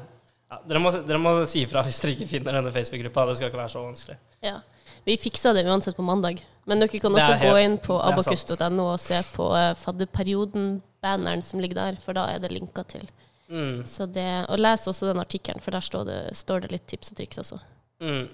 ja, 0.50 0.60
dere, 0.66 0.80
må, 0.82 0.92
dere 1.06 1.18
må 1.22 1.34
si 1.50 1.64
ifra 1.66 1.82
hvis 1.86 2.00
dere 2.02 2.14
ikke 2.16 2.28
finner 2.30 2.54
denne 2.60 2.72
Facebook-gruppa. 2.74 3.26
Det 3.32 3.36
skal 3.40 3.50
ikke 3.50 3.62
være 3.64 3.74
så 3.74 3.82
vanskelig. 3.84 4.18
Ja. 4.46 4.60
Vi 5.06 5.18
fiksa 5.18 5.54
det 5.54 5.66
uansett 5.68 5.98
på 5.98 6.06
mandag. 6.06 6.42
Men 6.70 6.84
dere 6.84 7.00
kan 7.02 7.16
også 7.16 7.34
helt, 7.34 7.50
gå 7.50 7.62
inn 7.64 7.78
på 7.82 7.96
abakus.no 7.98 8.84
og 8.92 9.00
se 9.02 9.22
på 9.34 9.48
uh, 9.56 9.72
fadderperioden-banneren 9.80 11.42
som 11.42 11.62
ligger 11.64 11.80
der, 11.80 11.98
for 12.04 12.18
da 12.18 12.28
er 12.34 12.44
det 12.44 12.52
linka 12.54 12.84
til. 12.86 13.08
Mm, 13.50 13.82
Så 13.90 14.06
det, 14.06 14.28
og 14.50 14.60
les 14.62 14.86
også 14.88 15.10
den 15.10 15.22
artikkelen, 15.24 15.62
for 15.62 15.74
der 15.74 15.82
står 15.82 16.06
det, 16.06 16.20
står 16.38 16.66
det 16.66 16.72
litt 16.76 16.86
tips 16.88 17.12
og 17.12 17.18
triks 17.18 17.42
også. 17.42 17.60
mm. 18.06 18.28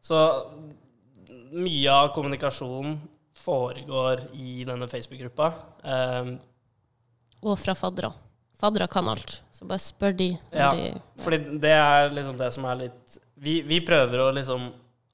Så 0.00 0.16
mye 1.52 1.92
av 1.92 2.14
kommunikasjonen 2.14 2.94
foregår 3.36 4.22
i 4.32 4.62
denne 4.64 4.88
Facebook-gruppa. 4.88 5.52
Um, 5.84 6.38
Og 7.42 7.58
fra 7.60 7.74
faddere. 7.76 8.12
Faddere 8.60 8.88
kan 8.92 9.08
alt, 9.08 9.38
så 9.52 9.64
bare 9.68 9.80
spør 9.80 10.16
de. 10.16 10.30
Ja. 10.52 10.70
de 10.76 10.92
Fordi 11.20 11.38
det 11.60 11.72
er 11.72 12.10
liksom 12.12 12.36
det 12.40 12.50
som 12.52 12.64
er 12.68 12.80
litt 12.86 13.18
Vi, 13.40 13.60
vi 13.64 13.80
prøver 13.80 14.20
å 14.20 14.30
liksom 14.36 14.66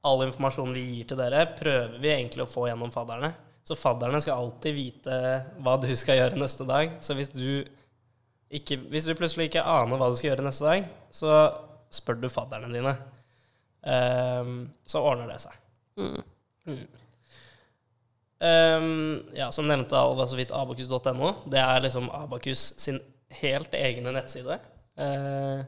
All 0.07 0.23
informasjonen 0.27 0.77
vi 0.77 0.85
gir 0.99 1.11
til 1.11 1.19
dere, 1.19 1.47
prøver 1.59 1.99
vi 2.03 2.13
egentlig 2.13 2.45
å 2.45 2.51
få 2.51 2.69
gjennom 2.69 2.93
fadderne. 2.95 3.33
Så 3.67 3.75
fadderne 3.79 4.21
skal 4.23 4.39
alltid 4.45 4.77
vite 4.77 5.17
hva 5.65 5.75
du 5.83 5.89
skal 5.99 6.21
gjøre 6.21 6.39
neste 6.39 6.67
dag. 6.69 6.93
Så 7.03 7.17
hvis 7.19 7.33
du, 7.35 7.65
ikke, 8.55 8.79
hvis 8.93 9.09
du 9.09 9.17
plutselig 9.19 9.49
ikke 9.51 9.65
aner 9.67 9.99
hva 9.99 10.13
du 10.13 10.19
skal 10.19 10.33
gjøre 10.33 10.47
neste 10.47 10.69
dag, 10.69 10.87
så 11.15 11.41
spør 11.95 12.21
du 12.23 12.29
fadderne 12.31 12.71
dine. 12.71 12.95
Um, 13.87 14.55
så 14.87 15.03
ordner 15.03 15.33
det 15.33 15.41
seg. 15.43 15.59
mm. 15.99 16.87
Um, 18.37 19.23
ja, 19.33 19.49
som 19.55 19.65
nevnte 19.65 19.97
Alva 19.97 20.27
så 20.29 20.37
vidt, 20.37 20.53
abakus.no. 20.55 21.31
Det 21.51 21.61
er 21.63 21.83
liksom 21.83 22.11
Abakus 22.13 22.69
sin 22.83 23.01
helt 23.41 23.75
egne 23.75 24.13
nettside. 24.15 24.59
Eh, 24.97 25.63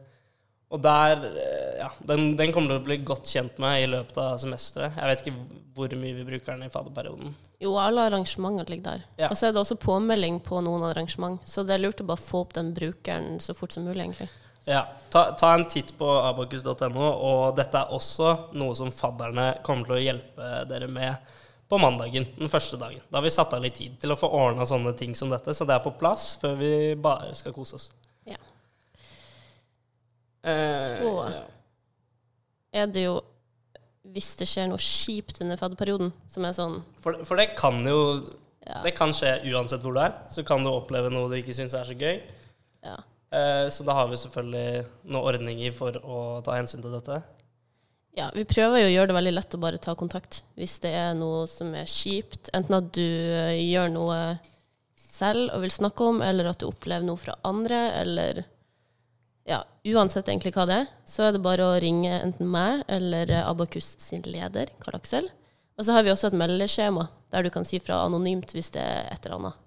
og 0.68 0.82
der 0.84 1.22
eh, 1.30 1.76
Ja, 1.78 1.92
den, 2.10 2.32
den 2.36 2.52
kommer 2.52 2.74
til 2.74 2.80
å 2.80 2.84
bli 2.84 2.96
godt 3.06 3.28
kjent 3.30 3.60
med 3.62 3.84
i 3.84 3.86
løpet 3.86 4.16
av 4.18 4.34
semesteret. 4.42 4.96
Jeg 4.98 5.10
vet 5.10 5.20
ikke 5.22 5.60
hvor 5.78 5.92
mye 6.00 6.16
vi 6.16 6.24
bruker 6.26 6.56
den 6.56 6.66
i 6.66 6.72
fadderperioden. 6.72 7.36
Jo, 7.62 7.76
alle 7.78 8.08
arrangementer 8.08 8.66
ligger 8.72 8.96
der. 8.96 9.04
Ja. 9.20 9.28
Og 9.30 9.38
så 9.38 9.48
er 9.48 9.54
det 9.54 9.62
også 9.62 9.78
påmelding 9.80 10.40
på 10.44 10.58
noen 10.66 10.88
arrangement, 10.90 11.38
så 11.46 11.62
det 11.62 11.76
er 11.76 11.84
lurt 11.84 12.02
å 12.02 12.08
bare 12.08 12.20
få 12.20 12.42
opp 12.44 12.56
den 12.58 12.72
brukeren 12.74 13.38
så 13.40 13.54
fort 13.54 13.76
som 13.76 13.86
mulig, 13.86 14.02
egentlig. 14.02 14.26
Ja, 14.68 14.82
ta, 15.14 15.30
ta 15.38 15.54
en 15.54 15.68
titt 15.70 15.94
på 15.96 16.08
abakus.no, 16.20 17.06
og 17.06 17.54
dette 17.56 17.78
er 17.78 17.94
også 17.94 18.34
noe 18.58 18.74
som 18.76 18.90
fadderne 18.92 19.52
kommer 19.64 19.88
til 19.88 19.96
å 19.96 20.02
hjelpe 20.02 20.50
dere 20.68 20.90
med 20.92 21.30
på 21.68 21.78
mandagen, 21.80 22.26
den 22.36 22.50
første 22.52 22.76
dagen. 22.80 23.00
Da 23.08 23.20
har 23.20 23.24
vi 23.24 23.32
satt 23.32 23.54
av 23.54 23.62
litt 23.64 23.78
tid 23.78 23.96
til 24.02 24.12
å 24.12 24.18
få 24.18 24.28
ordna 24.34 24.66
sånne 24.68 24.92
ting 24.98 25.14
som 25.16 25.30
dette, 25.32 25.54
så 25.54 25.64
det 25.68 25.78
er 25.78 25.86
på 25.86 25.94
plass 26.00 26.34
før 26.42 26.58
vi 26.60 26.72
bare 27.00 27.32
skal 27.38 27.54
kose 27.56 27.78
oss. 27.78 27.88
Eh, 30.48 31.02
Så. 31.02 31.42
Er 32.72 32.86
det 32.92 33.02
jo 33.06 33.16
Hvis 34.08 34.30
det 34.40 34.46
skjer 34.48 34.68
noe 34.70 34.80
kjipt 34.80 35.40
under 35.44 35.58
fadderperioden, 35.60 36.12
som 36.32 36.44
er 36.48 36.54
sånn 36.56 36.78
For, 37.02 37.18
for 37.28 37.36
det 37.40 37.50
kan 37.58 37.82
jo 37.84 37.98
ja, 38.64 38.80
Det 38.84 38.94
kan 38.96 39.12
skje 39.16 39.34
uansett 39.52 39.82
hvor 39.84 39.94
du 39.96 40.00
er. 40.00 40.14
Så 40.32 40.44
kan 40.48 40.64
du 40.64 40.70
oppleve 40.72 41.10
noe 41.12 41.28
du 41.30 41.36
ikke 41.38 41.54
syns 41.56 41.74
er 41.76 41.84
så 41.88 41.96
gøy. 41.98 42.20
ja. 42.84 42.96
Eh, 43.28 43.66
så 43.68 43.84
da 43.84 43.92
har 43.92 44.06
vi 44.08 44.16
selvfølgelig 44.16 44.86
noen 45.12 45.26
ordninger 45.28 45.74
for 45.76 45.92
å 46.00 46.18
ta 46.44 46.54
hensyn 46.56 46.80
til 46.80 46.94
dette. 46.96 47.18
ja, 48.16 48.30
vi 48.32 48.44
prøver 48.48 48.80
jo 48.80 48.86
å 48.88 48.92
gjøre 48.94 49.10
det 49.10 49.16
veldig 49.18 49.32
lett 49.36 49.54
å 49.54 49.60
bare 49.60 49.78
ta 49.84 49.92
kontakt 49.94 50.38
hvis 50.56 50.78
det 50.80 50.94
er 50.96 51.12
noe 51.14 51.42
som 51.46 51.74
er 51.76 51.84
kjipt. 51.84 52.48
Enten 52.56 52.78
at 52.78 52.88
du 52.96 53.04
eh, 53.04 53.58
gjør 53.68 53.92
noe 53.92 54.16
selv 54.96 55.52
og 55.52 55.60
vil 55.66 55.74
snakke 55.76 56.08
om, 56.08 56.22
eller 56.24 56.48
at 56.48 56.60
du 56.62 56.66
opplever 56.70 57.04
noe 57.04 57.20
fra 57.20 57.34
andre, 57.44 57.82
eller 58.00 58.40
ja, 59.48 59.62
uansett 59.94 60.28
egentlig 60.28 60.52
hva 60.56 60.66
det 60.68 60.76
er, 60.82 60.90
så 61.08 61.28
er 61.28 61.34
det 61.34 61.44
bare 61.44 61.64
å 61.64 61.78
ringe 61.80 62.10
enten 62.20 62.50
meg 62.52 62.82
eller 62.92 63.30
eh, 63.32 63.46
Abakus 63.48 63.94
sin 64.02 64.26
leder, 64.28 64.72
Karl 64.82 64.98
Aksel. 64.98 65.30
Og 65.78 65.86
så 65.86 65.94
har 65.94 66.04
vi 66.04 66.12
også 66.12 66.28
et 66.28 66.36
meldeskjema 66.36 67.06
der 67.32 67.46
du 67.46 67.52
kan 67.54 67.66
si 67.68 67.80
fra 67.80 68.02
anonymt 68.04 68.52
hvis 68.56 68.72
det 68.74 68.82
er 68.82 69.08
et 69.12 69.24
eller 69.24 69.38
annet. 69.38 69.64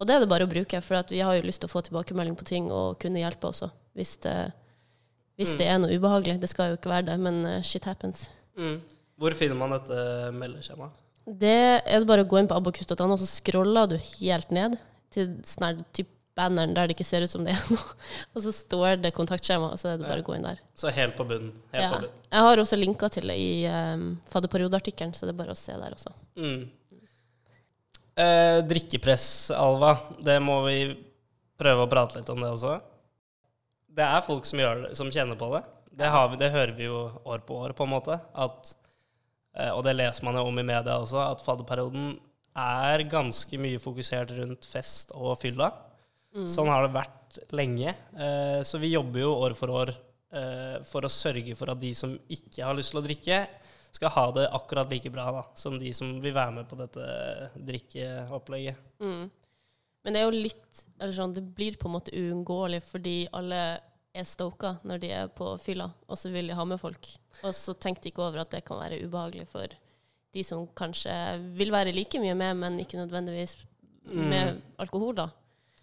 Og 0.00 0.08
det 0.08 0.16
er 0.16 0.22
det 0.22 0.30
bare 0.30 0.46
å 0.46 0.50
bruke, 0.50 0.80
for 0.80 0.96
at 1.02 1.10
vi 1.12 1.20
har 1.20 1.36
jo 1.36 1.44
lyst 1.44 1.60
til 1.62 1.68
å 1.68 1.74
få 1.74 1.82
tilbakemelding 1.84 2.36
på 2.38 2.46
ting 2.48 2.70
og 2.72 2.96
kunne 3.02 3.20
hjelpe 3.20 3.50
også, 3.50 3.68
hvis 3.98 4.14
det, 4.24 4.36
hvis 5.36 5.58
det 5.60 5.66
er 5.68 5.76
noe 5.82 5.92
ubehagelig. 5.92 6.38
Det 6.40 6.48
skal 6.48 6.72
jo 6.72 6.78
ikke 6.78 6.92
være 6.94 7.10
det, 7.10 7.18
men 7.20 7.42
eh, 7.46 7.60
shit 7.66 7.84
happens. 7.86 8.24
Mm. 8.56 8.78
Hvor 9.20 9.36
finner 9.36 9.58
man 9.60 9.76
dette 9.76 9.98
meldeskjemaet? 10.40 10.96
Det 11.40 11.58
er 11.84 12.00
det 12.00 12.08
bare 12.08 12.24
å 12.24 12.30
gå 12.30 12.40
inn 12.40 12.48
på 12.48 12.56
abakus.no, 12.56 13.12
og 13.12 13.20
så 13.20 13.28
scroller 13.28 13.92
du 13.92 13.98
helt 14.00 14.54
ned 14.56 14.80
til 15.12 15.36
sånn 15.46 15.68
her 15.68 15.84
typ 15.94 16.08
banneren 16.38 16.74
der 16.76 16.88
det 16.88 16.94
ikke 16.96 17.06
ser 17.08 17.24
ut 17.26 17.32
som 17.32 17.44
det 17.46 17.54
er 17.56 17.62
noe. 17.72 17.94
Og 18.34 18.44
så 18.44 18.52
står 18.54 19.00
det 19.02 19.12
kontaktskjema, 19.16 19.72
og 19.74 19.80
så 19.80 19.92
er 19.92 20.00
det 20.00 20.08
bare 20.08 20.22
å 20.22 20.26
gå 20.26 20.36
inn 20.36 20.46
der. 20.46 20.60
Så 20.78 20.92
helt 20.94 21.16
på 21.18 21.26
bunnen. 21.28 21.52
Helt 21.74 21.82
Ja. 21.84 21.90
på 21.94 22.02
bunnen. 22.04 22.18
Jeg 22.30 22.46
har 22.46 22.62
også 22.62 22.78
linka 22.78 23.08
til 23.12 23.26
det 23.30 23.36
i 23.40 23.50
um, 23.66 24.04
fadderperiodeartikkelen, 24.30 25.14
så 25.16 25.26
det 25.26 25.34
er 25.34 25.40
bare 25.42 25.56
å 25.56 25.58
se 25.58 25.74
der 25.74 25.96
også. 25.96 26.12
Mm. 26.38 26.60
Eh, 28.20 28.58
drikkepress, 28.68 29.50
Alva, 29.56 29.94
det 30.20 30.36
må 30.42 30.60
vi 30.66 30.78
prøve 31.60 31.86
å 31.86 31.90
prate 31.90 32.18
litt 32.20 32.30
om 32.32 32.40
det 32.42 32.50
også. 32.52 32.78
Det 33.90 34.06
er 34.06 34.24
folk 34.26 34.46
som, 34.48 34.60
det, 34.60 34.94
som 34.98 35.10
kjenner 35.12 35.38
på 35.40 35.50
det. 35.54 35.62
Det, 36.00 36.08
har 36.10 36.30
vi, 36.30 36.38
det 36.40 36.52
hører 36.54 36.74
vi 36.76 36.86
jo 36.88 37.04
år 37.24 37.42
på 37.46 37.58
år, 37.64 37.74
på 37.76 37.86
en 37.86 37.92
måte. 37.94 38.18
At, 38.38 38.74
eh, 39.56 39.70
og 39.74 39.82
det 39.86 39.96
leser 39.98 40.26
man 40.26 40.38
jo 40.38 40.46
om 40.48 40.60
i 40.62 40.66
media 40.66 40.98
også, 41.00 41.22
at 41.26 41.42
fadderperioden 41.44 42.14
er 42.60 43.04
ganske 43.10 43.58
mye 43.62 43.80
fokusert 43.82 44.32
rundt 44.38 44.66
fest 44.68 45.14
og 45.16 45.38
fylla. 45.42 45.70
Sånn 46.46 46.68
har 46.70 46.86
det 46.86 46.94
vært 46.94 47.38
lenge. 47.50 47.94
Eh, 48.14 48.60
Så 48.62 48.78
vi 48.78 48.92
jobber 48.92 49.20
jo 49.20 49.32
år 49.34 49.54
for 49.58 49.68
år 49.74 49.90
eh, 50.32 50.76
for 50.86 51.02
å 51.02 51.10
sørge 51.10 51.56
for 51.58 51.70
at 51.72 51.80
de 51.80 51.90
som 51.94 52.12
ikke 52.30 52.62
har 52.64 52.74
lyst 52.78 52.92
til 52.94 53.00
å 53.00 53.06
drikke, 53.06 53.40
skal 53.90 54.12
ha 54.14 54.24
det 54.30 54.44
akkurat 54.54 54.90
like 54.90 55.10
bra 55.10 55.24
da, 55.34 55.42
som 55.58 55.74
de 55.78 55.90
som 55.92 56.20
vil 56.22 56.34
være 56.36 56.52
med 56.60 56.68
på 56.70 56.76
dette 56.78 57.02
drikkeopplegget. 57.66 58.76
Mm. 59.02 59.30
Men 60.04 60.14
det 60.14 60.20
er 60.20 60.28
jo 60.28 60.42
litt 60.46 60.84
eller 61.00 61.12
sånn, 61.12 61.34
Det 61.34 61.42
blir 61.42 61.76
på 61.76 61.88
en 61.88 61.96
måte 61.98 62.14
uunngåelig 62.14 62.82
fordi 62.86 63.16
alle 63.36 63.80
er 64.14 64.24
stoka 64.26 64.76
når 64.86 65.02
de 65.02 65.10
er 65.10 65.28
på 65.34 65.50
fylla, 65.62 65.90
og 66.08 66.18
så 66.18 66.30
vil 66.30 66.46
de 66.50 66.54
ha 66.54 66.64
med 66.64 66.80
folk. 66.80 67.10
Og 67.42 67.54
så 67.54 67.74
tenkte 67.74 68.06
de 68.06 68.12
ikke 68.14 68.24
over 68.28 68.44
at 68.44 68.54
det 68.54 68.64
kan 68.64 68.78
være 68.78 69.02
ubehagelig 69.04 69.48
for 69.50 69.66
de 70.32 70.42
som 70.46 70.64
kanskje 70.78 71.12
vil 71.58 71.72
være 71.74 71.92
like 71.94 72.22
mye 72.22 72.34
med, 72.38 72.56
men 72.56 72.78
ikke 72.78 72.98
nødvendigvis 73.02 73.56
med 74.14 74.62
alkohol, 74.78 75.14
da. 75.18 75.28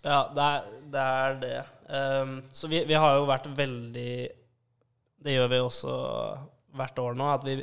Ja, 0.04 0.22
det 0.34 0.44
er 0.44 0.68
det. 0.92 1.04
Er 1.04 1.38
det. 1.42 1.58
Um, 1.88 2.38
så 2.52 2.68
vi, 2.68 2.84
vi 2.88 2.98
har 3.00 3.16
jo 3.16 3.28
vært 3.30 3.46
veldig 3.56 4.14
Det 5.24 5.34
gjør 5.34 5.52
vi 5.54 5.60
også 5.64 5.94
hvert 6.78 7.00
år 7.02 7.16
nå. 7.18 7.30
At 7.34 7.46
vi, 7.48 7.58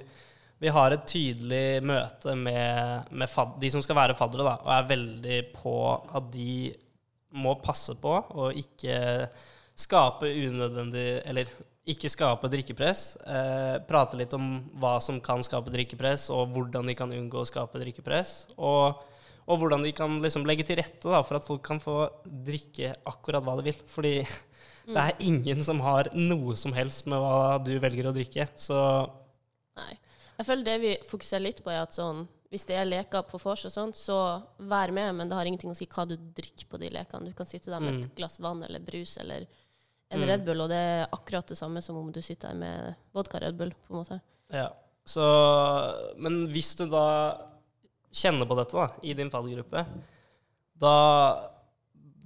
vi 0.61 0.73
har 0.73 0.95
et 0.95 1.05
tydelig 1.09 1.83
møte 1.85 2.35
med, 2.39 3.11
med 3.13 3.31
fad, 3.31 3.59
de 3.61 3.71
som 3.73 3.85
skal 3.85 3.99
være 3.99 4.17
faddere, 4.19 4.47
da, 4.47 4.57
og 4.65 4.73
er 4.75 4.89
veldig 4.91 5.41
på 5.57 5.77
at 6.17 6.33
de 6.35 6.73
må 7.35 7.57
passe 7.63 7.97
på 7.99 8.15
å 8.15 8.51
ikke 8.55 8.97
skape 9.75 10.29
unødvendig 10.31 11.09
Eller 11.27 11.49
ikke 11.91 12.09
skape 12.09 12.49
drikkepress. 12.49 13.03
Eh, 13.29 13.75
prate 13.85 14.17
litt 14.17 14.33
om 14.37 14.63
hva 14.81 14.95
som 15.05 15.19
kan 15.21 15.43
skape 15.45 15.73
drikkepress, 15.75 16.31
og 16.33 16.55
hvordan 16.55 16.89
de 16.89 16.95
kan 16.97 17.13
unngå 17.13 17.43
å 17.43 17.49
skape 17.49 17.81
drikkepress. 17.83 18.55
Og 18.57 19.03
og 19.45 19.61
hvordan 19.61 19.85
de 19.85 19.93
kan 19.97 20.17
liksom 20.25 20.47
legge 20.49 20.67
til 20.69 20.79
rette 20.81 21.11
da, 21.11 21.21
for 21.27 21.39
at 21.39 21.49
folk 21.49 21.65
kan 21.67 21.81
få 21.83 21.99
drikke 22.25 22.95
akkurat 23.11 23.45
hva 23.45 23.59
de 23.59 23.67
vil. 23.69 23.83
Fordi 23.91 24.15
det 24.95 25.03
er 25.03 25.27
ingen 25.27 25.61
som 25.65 25.83
har 25.85 26.11
noe 26.17 26.57
som 26.59 26.75
helst 26.77 27.09
med 27.11 27.21
hva 27.21 27.59
du 27.65 27.75
velger 27.83 28.09
å 28.09 28.15
drikke. 28.17 28.49
Så 28.57 28.79
Nei. 29.79 29.93
Jeg 30.35 30.49
føler 30.49 30.67
det 30.67 30.79
vi 30.83 30.95
fokuserer 31.07 31.45
litt 31.45 31.61
på, 31.63 31.71
er 31.71 31.85
at 31.85 31.95
sånn 31.95 32.25
hvis 32.55 32.69
det 32.69 32.77
er 32.79 32.87
leker 32.87 33.25
på 33.27 33.39
vors 33.43 33.65
og 33.67 33.73
sånt, 33.75 33.99
så 33.99 34.17
vær 34.71 34.93
med, 34.95 35.11
men 35.19 35.27
det 35.27 35.35
har 35.35 35.49
ingenting 35.49 35.73
å 35.73 35.75
si 35.75 35.89
hva 35.91 36.05
du 36.07 36.15
drikker 36.15 36.69
på 36.71 36.79
de 36.79 36.91
lekene. 36.95 37.27
Du 37.27 37.35
kan 37.35 37.49
sitte 37.51 37.73
der 37.73 37.83
med 37.83 37.99
et 37.99 38.13
glass 38.15 38.39
vann 38.39 38.63
eller 38.63 38.83
brus 38.85 39.17
eller 39.19 39.49
en 40.15 40.23
Red 40.23 40.45
Bull, 40.47 40.63
og 40.63 40.71
det 40.71 40.79
er 40.79 41.09
akkurat 41.17 41.49
det 41.51 41.59
samme 41.59 41.83
som 41.83 41.99
om 41.99 42.13
du 42.15 42.21
sitter 42.23 42.53
der 42.53 42.61
med 42.61 43.01
vodka 43.17 43.41
Red 43.43 43.59
Bull, 43.59 43.75
på 43.75 43.95
en 43.95 44.03
måte. 44.05 44.21
ja. 44.55 44.71
Så 45.05 45.21
Men 46.17 46.47
hvis 46.49 46.71
du 46.79 46.87
da 46.89 47.37
kjenner 48.15 48.49
på 48.49 48.57
dette 48.59 48.79
da, 48.79 48.87
i 49.03 49.15
din 49.17 49.31
faddergruppe, 49.33 49.85
da, 50.79 50.95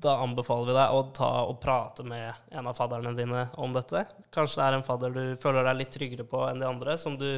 da 0.00 0.16
anbefaler 0.25 0.68
vi 0.68 0.76
deg 0.76 0.97
å 0.97 1.00
ta 1.16 1.30
og 1.49 1.61
prate 1.62 2.04
med 2.07 2.52
en 2.52 2.68
av 2.68 2.76
fadderne 2.76 3.14
dine 3.16 3.47
om 3.61 3.73
dette. 3.76 4.04
Kanskje 4.35 4.61
det 4.61 4.66
er 4.66 4.76
en 4.78 4.87
fadder 4.87 5.16
du 5.16 5.25
føler 5.40 5.66
deg 5.68 5.80
litt 5.80 5.95
tryggere 5.95 6.28
på 6.28 6.45
enn 6.49 6.62
de 6.62 6.68
andre, 6.68 6.99
som 7.00 7.16
du, 7.21 7.30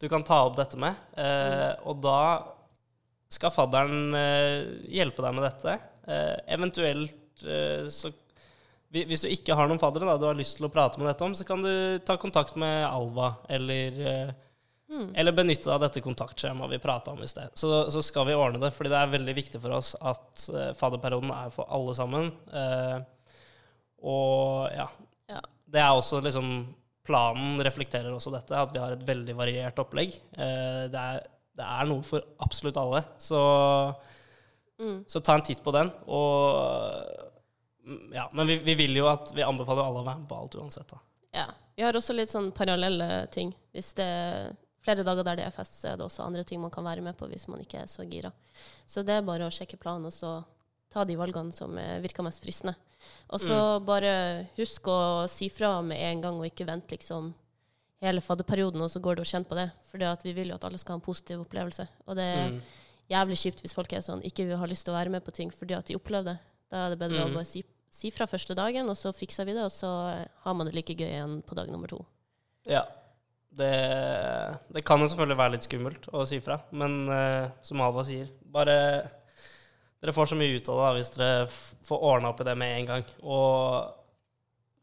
du 0.00 0.08
kan 0.10 0.26
ta 0.26 0.42
opp 0.46 0.58
dette 0.58 0.78
med. 0.80 0.98
Eh, 1.18 1.70
og 1.86 2.02
da 2.04 2.18
skal 3.34 3.54
fadderen 3.54 4.14
eh, 4.18 4.60
hjelpe 4.94 5.24
deg 5.24 5.36
med 5.36 5.46
dette. 5.48 5.78
Eh, 6.06 6.36
eventuelt 6.54 7.46
eh, 7.46 7.88
så 7.90 8.12
hvis 8.94 9.24
du 9.24 9.30
ikke 9.32 9.56
har 9.58 9.66
noen 9.66 9.80
faddere 9.82 10.06
da, 10.06 10.18
du 10.20 10.28
har 10.28 10.36
lyst 10.38 10.60
til 10.60 10.68
å 10.68 10.70
prate 10.70 11.00
med 11.00 11.08
dette 11.08 11.26
om, 11.26 11.32
så 11.34 11.42
kan 11.46 11.64
du 11.64 11.98
ta 12.06 12.14
kontakt 12.20 12.54
med 12.60 12.84
Alva 12.86 13.32
eller 13.50 13.96
eh, 15.02 15.20
eller 15.20 15.36
benytte 15.36 15.66
deg 15.68 15.74
av 15.74 15.82
dette 15.86 16.02
kontaktskjemaet 16.04 16.72
vi 16.74 16.78
prata 16.82 17.14
om 17.14 17.22
i 17.22 17.28
sted. 17.30 17.52
Så, 17.58 17.70
så 17.90 18.02
skal 18.04 18.28
vi 18.28 18.36
ordne 18.38 18.62
det, 18.62 18.72
fordi 18.76 18.92
det 18.92 19.00
er 19.00 19.12
veldig 19.14 19.34
viktig 19.36 19.60
for 19.62 19.76
oss 19.76 19.94
at 20.00 20.46
uh, 20.54 20.70
fadderperioden 20.78 21.32
er 21.34 21.52
for 21.54 21.68
alle 21.72 21.96
sammen. 21.98 22.30
Eh, 22.52 22.96
og 24.04 24.72
ja. 24.74 24.88
Ja. 25.32 25.42
Det 25.64 25.80
er 25.82 25.92
også 25.92 26.22
liksom 26.24 26.56
Planen 27.04 27.58
reflekterer 27.60 28.14
også 28.14 28.30
dette, 28.32 28.56
at 28.56 28.70
vi 28.72 28.80
har 28.80 28.94
et 28.94 29.02
veldig 29.04 29.34
variert 29.36 29.80
opplegg. 29.82 30.14
Eh, 30.32 30.84
det, 30.88 31.00
er, 31.02 31.18
det 31.52 31.66
er 31.66 31.90
noe 31.90 32.00
for 32.06 32.24
absolutt 32.40 32.78
alle. 32.80 33.02
Så, 33.20 33.40
så 35.12 35.20
ta 35.20 35.36
en 35.36 35.44
titt 35.44 35.60
på 35.60 35.74
den. 35.76 35.90
Og 36.08 37.04
mm, 37.84 38.06
ja, 38.16 38.24
Men 38.32 38.48
vi, 38.48 38.56
vi 38.64 38.78
vil 38.80 38.96
jo 38.96 39.10
at 39.12 39.34
Vi 39.36 39.44
anbefaler 39.44 39.84
alle 39.84 40.00
å 40.00 40.06
være 40.06 40.22
med 40.22 40.30
på 40.30 40.38
alt 40.38 40.56
uansett. 40.56 40.96
da. 40.96 41.02
Ja. 41.42 41.46
Vi 41.76 41.82
har 41.82 41.96
også 41.98 42.16
litt 42.16 42.32
sånn 42.32 42.48
parallelle 42.56 43.26
ting. 43.34 43.52
Hvis 43.74 43.92
det 43.98 44.08
flere 44.84 45.04
dager 45.06 45.26
der 45.26 45.40
det 45.40 45.46
er 45.48 45.54
fest, 45.54 45.80
så 45.80 45.92
er 45.92 45.98
det 45.98 46.06
også 46.06 46.26
andre 46.26 46.44
ting 46.46 46.60
man 46.62 46.72
kan 46.74 46.84
være 46.84 47.04
med 47.04 47.16
på 47.16 47.28
hvis 47.30 47.48
man 47.48 47.62
ikke 47.64 47.82
er 47.82 47.90
så 47.90 48.04
gira. 48.08 48.32
Så 48.86 49.04
det 49.06 49.16
er 49.16 49.26
bare 49.26 49.48
å 49.48 49.54
sjekke 49.54 49.80
planen 49.80 50.10
og 50.10 50.14
så 50.14 50.36
ta 50.92 51.04
de 51.08 51.16
valgene 51.18 51.52
som 51.54 51.74
eh, 51.80 52.00
virker 52.04 52.26
mest 52.26 52.42
fristende. 52.44 52.76
Og 53.34 53.40
så 53.42 53.56
bare 53.84 54.46
husk 54.56 54.86
å 54.88 55.00
si 55.28 55.50
fra 55.52 55.74
med 55.84 56.00
en 56.00 56.22
gang, 56.24 56.38
og 56.38 56.46
ikke 56.48 56.64
vente 56.68 56.94
liksom 56.94 57.32
hele 58.04 58.22
fadderperioden, 58.24 58.80
og 58.84 58.90
så 58.92 59.02
går 59.02 59.18
du 59.18 59.24
og 59.24 59.28
kjenner 59.28 59.48
på 59.50 59.58
det. 59.58 59.66
For 59.90 60.24
vi 60.24 60.32
vil 60.36 60.52
jo 60.52 60.56
at 60.56 60.64
alle 60.68 60.80
skal 60.80 60.94
ha 60.94 61.00
en 61.00 61.04
positiv 61.04 61.42
opplevelse. 61.44 61.86
Og 62.06 62.16
det 62.16 62.24
er 62.24 62.56
jævlig 63.12 63.38
kjipt 63.40 63.62
hvis 63.64 63.76
folk 63.76 63.92
er 63.92 64.04
sånn, 64.04 64.24
ikke 64.24 64.48
har 64.56 64.70
lyst 64.70 64.86
til 64.86 64.94
å 64.94 64.98
være 64.98 65.12
med 65.12 65.24
på 65.24 65.34
ting 65.36 65.52
fordi 65.52 65.76
at 65.76 65.88
de 65.88 65.98
opplever 65.98 66.32
det. 66.32 66.36
Da 66.72 66.86
er 66.86 66.94
det 66.94 67.00
bedre 67.02 67.26
å 67.26 67.32
bare 67.34 67.48
si, 67.48 67.62
si 67.92 68.10
fra 68.14 68.28
første 68.30 68.56
dagen, 68.56 68.88
og 68.88 68.96
så 68.98 69.12
fikser 69.14 69.48
vi 69.48 69.56
det, 69.56 69.66
og 69.66 69.72
så 69.72 69.90
har 70.46 70.56
man 70.56 70.68
det 70.68 70.76
like 70.76 70.96
gøy 70.96 71.10
igjen 71.10 71.40
på 71.46 71.56
dag 71.58 71.70
nummer 71.72 71.90
to. 71.90 72.00
Ja. 72.68 72.86
Det, 73.54 73.74
det 74.74 74.82
kan 74.86 75.02
jo 75.02 75.06
selvfølgelig 75.10 75.38
være 75.38 75.54
litt 75.54 75.66
skummelt 75.68 76.08
å 76.10 76.24
si 76.26 76.40
fra, 76.42 76.56
men 76.74 77.04
uh, 77.06 77.52
som 77.62 77.82
Alva 77.84 78.02
sier, 78.06 78.32
bare 78.50 78.78
Dere 80.02 80.12
får 80.12 80.32
så 80.32 80.36
mye 80.36 80.58
ut 80.58 80.66
av 80.68 80.76
det 80.76 80.84
da, 80.84 80.88
hvis 80.98 81.12
dere 81.14 81.44
får 81.88 82.02
ordna 82.10 82.32
opp 82.34 82.40
i 82.42 82.44
det 82.44 82.52
med 82.60 82.74
en 82.74 82.88
gang. 82.90 83.04
Og 83.24 83.94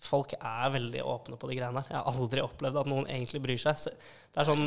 folk 0.02 0.34
er 0.34 0.72
veldig 0.74 1.04
åpne 1.06 1.38
på 1.38 1.50
de 1.52 1.58
greiene 1.60 1.78
der. 1.78 1.92
Jeg 1.92 2.00
har 2.00 2.10
aldri 2.10 2.42
opplevd 2.42 2.80
at 2.82 2.90
noen 2.90 3.06
egentlig 3.06 3.44
bryr 3.44 3.62
seg. 3.62 4.02
Det 4.34 4.42
er 4.42 4.50
sånn 4.50 4.66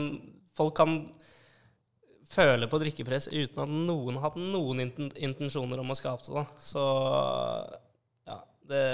Folk 0.54 0.76
kan 0.78 0.92
føle 2.30 2.68
på 2.70 2.78
drikkepress 2.78 3.26
uten 3.32 3.64
at 3.64 3.73
noen 3.73 4.20
har 4.20 4.28
hatt 4.28 4.38
noen 4.38 4.84
intensjoner 4.87 5.82
om 5.82 5.90
å 5.90 5.96
skape 5.99 6.28
det. 6.28 6.37
da. 6.37 6.44
Så 6.62 6.84
ja, 8.30 8.37
det, 8.70 8.84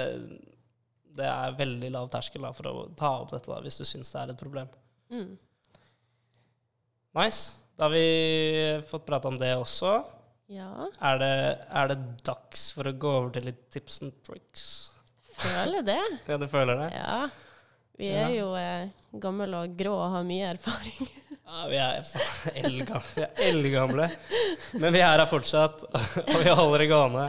det 1.21 1.27
er 1.29 1.57
veldig 1.59 1.91
lav 1.93 2.09
terskel 2.09 2.41
da, 2.47 2.49
for 2.57 2.71
å 2.71 2.87
ta 2.97 3.11
opp 3.21 3.35
dette 3.35 3.51
da, 3.51 3.59
hvis 3.61 3.77
du 3.77 3.85
syns 3.85 4.09
det 4.09 4.23
er 4.23 4.33
et 4.33 4.41
problem. 4.41 4.71
Mm. 5.11 5.35
Nice. 7.19 7.57
Da 7.77 7.85
har 7.87 7.93
vi 7.95 8.81
fått 8.89 9.05
prate 9.05 9.27
om 9.27 9.37
det 9.41 9.51
også. 9.57 9.99
Ja, 10.51 10.87
Er 10.99 11.19
det, 11.21 11.35
er 11.71 11.91
det 11.93 11.99
dags 12.27 12.71
for 12.75 12.89
å 12.89 12.91
gå 12.91 13.11
over 13.21 13.29
til 13.35 13.45
litt 13.47 13.69
tips 13.71 14.01
and 14.03 14.17
tricks? 14.27 14.91
føler 15.41 15.81
det. 15.81 16.01
Ja, 16.27 16.37
du 16.37 16.47
føler 16.51 16.75
det? 16.75 16.89
Ja. 16.95 17.21
Vi 18.01 18.09
er 18.17 18.33
jo 18.33 18.51
eh, 18.57 18.89
gamle 19.21 19.63
og 19.63 19.75
grå 19.77 19.93
og 19.95 20.15
har 20.15 20.27
mye 20.27 20.53
erfaring. 20.55 21.11
Ja, 21.51 21.65
vi 21.67 21.79
er 21.83 23.33
eldgamle. 23.43 24.05
Men 24.79 24.93
vi 24.95 25.01
er 25.03 25.19
her 25.19 25.25
fortsatt, 25.27 25.81
og 26.21 26.37
vi 26.37 26.47
holder 26.47 26.79
det 26.79 26.87
gående. 26.87 27.25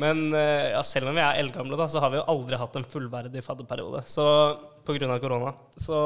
Men 0.00 0.34
eh, 0.34 0.70
ja, 0.72 0.82
selv 0.86 1.10
om 1.10 1.16
vi 1.16 1.22
er 1.24 1.40
eldgamle, 1.42 1.76
da, 1.76 1.88
så 1.90 2.00
har 2.02 2.12
vi 2.12 2.20
jo 2.20 2.26
aldri 2.32 2.58
hatt 2.60 2.76
en 2.78 2.86
fullverdig 2.88 3.42
fadderperiode. 3.44 4.04
Så 4.08 4.24
av 4.82 5.18
korona. 5.22 5.52
Så 5.76 5.96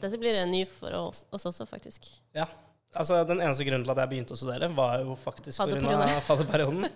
Dette 0.00 0.18
blir 0.18 0.34
en 0.40 0.50
ny 0.50 0.64
for 0.66 0.94
oss, 0.98 1.24
oss 1.30 1.46
også, 1.46 1.66
faktisk. 1.68 2.08
Ja. 2.34 2.48
Altså, 2.94 3.20
den 3.22 3.38
eneste 3.38 3.64
grunnen 3.68 3.84
til 3.86 3.92
at 3.94 4.00
jeg 4.02 4.10
begynte 4.10 4.34
å 4.34 4.40
studere, 4.40 4.70
var 4.74 4.98
jo 5.04 5.14
faktisk 5.14 5.54
pga. 5.54 5.66
Fadderperiode. 5.66 6.22
fadderperioden. 6.26 6.88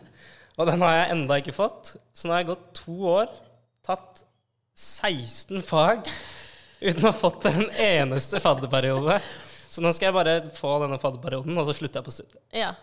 Og 0.54 0.70
den 0.70 0.82
har 0.82 0.96
jeg 0.96 1.10
enda 1.14 1.38
ikke 1.38 1.54
fått. 1.54 1.94
Så 2.14 2.26
nå 2.26 2.34
har 2.34 2.42
jeg 2.42 2.50
gått 2.52 2.66
to 2.80 2.96
år, 3.14 3.30
tatt 3.86 4.24
16 4.74 5.62
fag, 5.62 6.08
uten 6.82 7.04
å 7.04 7.10
ha 7.12 7.14
fått 7.14 7.46
en 7.50 7.68
eneste 7.78 8.42
fadderperiode. 8.42 9.20
Så 9.70 9.82
nå 9.82 9.90
skal 9.94 10.10
jeg 10.10 10.14
bare 10.14 10.34
få 10.54 10.76
denne 10.82 10.98
fadderperioden, 11.02 11.54
og 11.58 11.66
så 11.66 11.74
slutter 11.78 12.00
jeg 12.00 12.06
på 12.06 12.14
studiet. 12.14 12.42
Ja. 12.54 12.74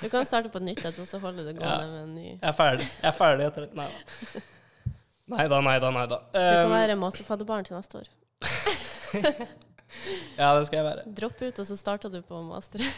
Du 0.00 0.08
kan 0.08 0.24
starte 0.26 0.48
på 0.52 0.60
nytt, 0.64 0.80
og 0.88 1.06
så 1.08 1.18
holde 1.20 1.44
det 1.44 1.56
gående 1.58 1.70
Ja. 1.70 1.86
med 1.90 2.02
en 2.02 2.14
ny 2.16 2.26
Jeg 2.30 2.48
er 2.48 2.56
ferdig. 2.56 2.86
Jeg 3.02 3.08
er 3.10 3.16
ferdig 3.16 3.46
etter 3.50 3.66
Nei 3.76 3.88
da. 3.90 4.42
Nei 5.30 5.46
da, 5.52 5.60
nei 5.62 5.78
da, 5.78 5.90
nei 5.94 6.06
da. 6.10 6.16
Du 6.32 6.38
kan 6.40 6.64
Um, 6.66 6.72
være 6.74 6.96
masterfadderbarn 6.98 7.64
til 7.68 7.76
neste 7.76 8.00
år. 8.00 8.08
ja, 10.40 10.48
det 10.58 10.66
skal 10.66 10.76
jeg 10.80 10.86
være. 10.88 11.04
Dropp 11.20 11.42
ut, 11.44 11.58
og 11.62 11.66
så 11.68 11.76
starter 11.78 12.10
du 12.10 12.20
på 12.26 12.40
master. 12.48 12.82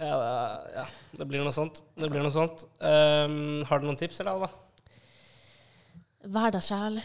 Ja, 0.00 0.14
det, 0.20 0.30
ja, 0.76 0.86
det 1.18 1.26
blir 1.28 1.40
noe 1.44 1.52
sånt. 1.56 1.82
Det 1.96 2.08
blir 2.12 2.22
noe 2.24 2.32
sånt. 2.32 2.64
Um, 2.80 3.64
har 3.68 3.80
du 3.80 3.86
noen 3.88 3.96
tips, 4.00 4.20
eller, 4.20 4.36
Alva? 4.36 4.50
Vær 6.36 6.50
deg 6.56 6.64
sjæl. 6.66 7.00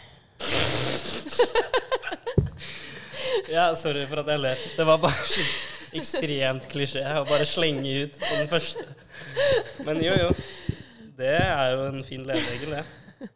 Ja, 3.52 3.72
sorry 3.76 4.06
for 4.08 4.22
at 4.22 4.28
jeg 4.32 4.40
ler. 4.40 4.60
Det 4.76 4.84
var 4.88 4.98
bare 5.02 5.28
ekstremt 5.98 6.68
klisjé 6.72 7.02
å 7.18 7.24
bare 7.28 7.46
slenge 7.48 7.92
ut 8.04 8.18
på 8.20 8.30
den 8.40 8.48
første. 8.50 8.84
Men 9.86 10.00
jo, 10.04 10.12
jo. 10.26 10.30
Det 11.18 11.34
er 11.38 11.74
jo 11.76 11.86
en 11.90 12.02
fin 12.06 12.22
leveregel, 12.26 12.76
det. 12.78 13.28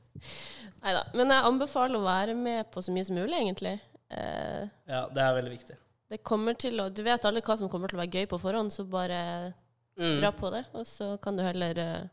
Nei 0.87 0.93
da. 0.95 1.03
Men 1.19 1.33
jeg 1.35 1.49
anbefaler 1.51 1.99
å 1.99 2.05
være 2.07 2.35
med 2.39 2.71
på 2.73 2.83
så 2.83 2.93
mye 2.95 3.05
som 3.09 3.17
mulig, 3.19 3.37
egentlig. 3.41 3.77
Eh, 4.11 4.65
Ja, 4.89 5.05
det 5.13 5.23
er 5.23 5.35
veldig 5.41 5.51
viktig. 5.57 5.77
det 6.11 6.21
kommer 6.23 6.55
til 6.55 6.79
å 6.81 6.89
Du 6.95 7.03
vet 7.03 7.25
alle 7.27 7.41
hva 7.43 7.57
som 7.59 7.69
kommer 7.69 7.89
til 7.91 7.99
å 7.99 8.03
være 8.05 8.21
gøy 8.21 8.27
på 8.31 8.39
forhånd, 8.41 8.73
så 8.73 8.85
bare 8.89 9.55
Mm. 9.99 10.21
dra 10.21 10.31
på 10.33 10.51
det. 10.53 10.65
Og 10.75 10.85
så 10.87 11.17
kan 11.23 11.37
du 11.37 11.43
heller 11.43 11.79
uh, 11.79 12.09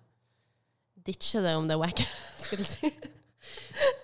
ditche 1.06 1.42
det 1.44 1.52
om 1.60 1.66
det 1.68 1.76
er 1.76 1.82
wack, 1.82 2.00
skulle 2.40 2.64
du 2.64 2.70
si. 2.70 2.92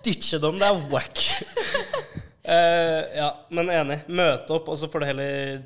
Ditchedom, 0.04 0.58
det 0.60 0.66
er 0.68 0.82
wack. 0.90 1.22
Eh, 2.50 3.02
ja, 3.18 3.26
men 3.52 3.68
enig. 3.70 3.98
Møte 4.08 4.54
opp, 4.56 4.68
og 4.72 4.78
så 4.80 4.88
får 4.90 5.00
du 5.02 5.06
heller 5.06 5.58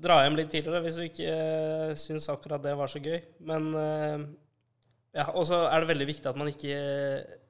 dra 0.00 0.22
hjem 0.24 0.38
litt 0.38 0.52
tidligere 0.52 0.84
hvis 0.84 1.00
du 1.00 1.04
ikke 1.06 1.34
uh, 1.34 1.96
syns 1.98 2.30
akkurat 2.32 2.62
det 2.64 2.76
var 2.78 2.90
så 2.90 3.02
gøy. 3.02 3.18
Men 3.48 3.68
uh, 3.74 4.24
ja, 5.16 5.26
og 5.34 5.44
så 5.48 5.64
er 5.66 5.82
det 5.82 5.90
veldig 5.90 6.08
viktig 6.08 6.30
at 6.30 6.38
man 6.38 6.50
ikke, 6.52 6.78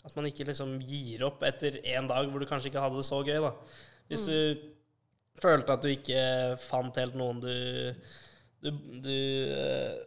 at 0.07 0.17
man 0.17 0.29
ikke 0.31 0.49
liksom 0.49 0.79
gir 0.87 1.27
opp 1.29 1.45
etter 1.47 1.81
én 1.85 2.09
dag 2.11 2.31
hvor 2.31 2.43
du 2.43 2.49
kanskje 2.49 2.73
ikke 2.73 2.83
hadde 2.83 3.01
det 3.01 3.09
så 3.09 3.21
gøy. 3.27 3.39
da. 3.45 3.55
Hvis 4.11 4.27
du 4.27 4.37
følte 5.41 5.77
at 5.77 5.85
du 5.85 5.93
ikke 5.93 6.23
fant 6.65 6.99
helt 7.01 7.17
noen 7.19 7.41
du 7.45 7.53
du, 8.61 8.71
du 9.01 9.17
eh, 9.57 10.01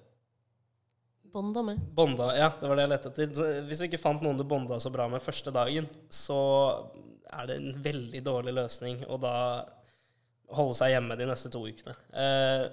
Bonda 1.34 1.64
med. 1.66 1.80
Bonda, 1.96 2.28
ja, 2.38 2.52
det 2.60 2.68
var 2.70 2.78
det 2.78 2.84
jeg 2.84 2.92
lette 2.92 3.10
etter. 3.10 3.32
Så 3.34 3.46
hvis 3.66 3.80
du 3.82 3.88
ikke 3.88 4.02
fant 4.02 4.22
noen 4.22 4.38
du 4.38 4.44
bonda 4.46 4.78
så 4.78 4.92
bra 4.94 5.08
med 5.10 5.24
første 5.26 5.50
dagen, 5.54 5.88
så 6.14 6.38
er 7.34 7.48
det 7.50 7.56
en 7.58 7.80
veldig 7.82 8.22
dårlig 8.22 8.54
løsning 8.54 9.00
og 9.08 9.24
da 9.24 9.38
holde 10.50 10.76
seg 10.78 10.92
hjemme 10.94 11.16
de 11.18 11.26
neste 11.30 11.50
to 11.54 11.62
ukene. 11.66 11.96
Eh, 12.14 12.66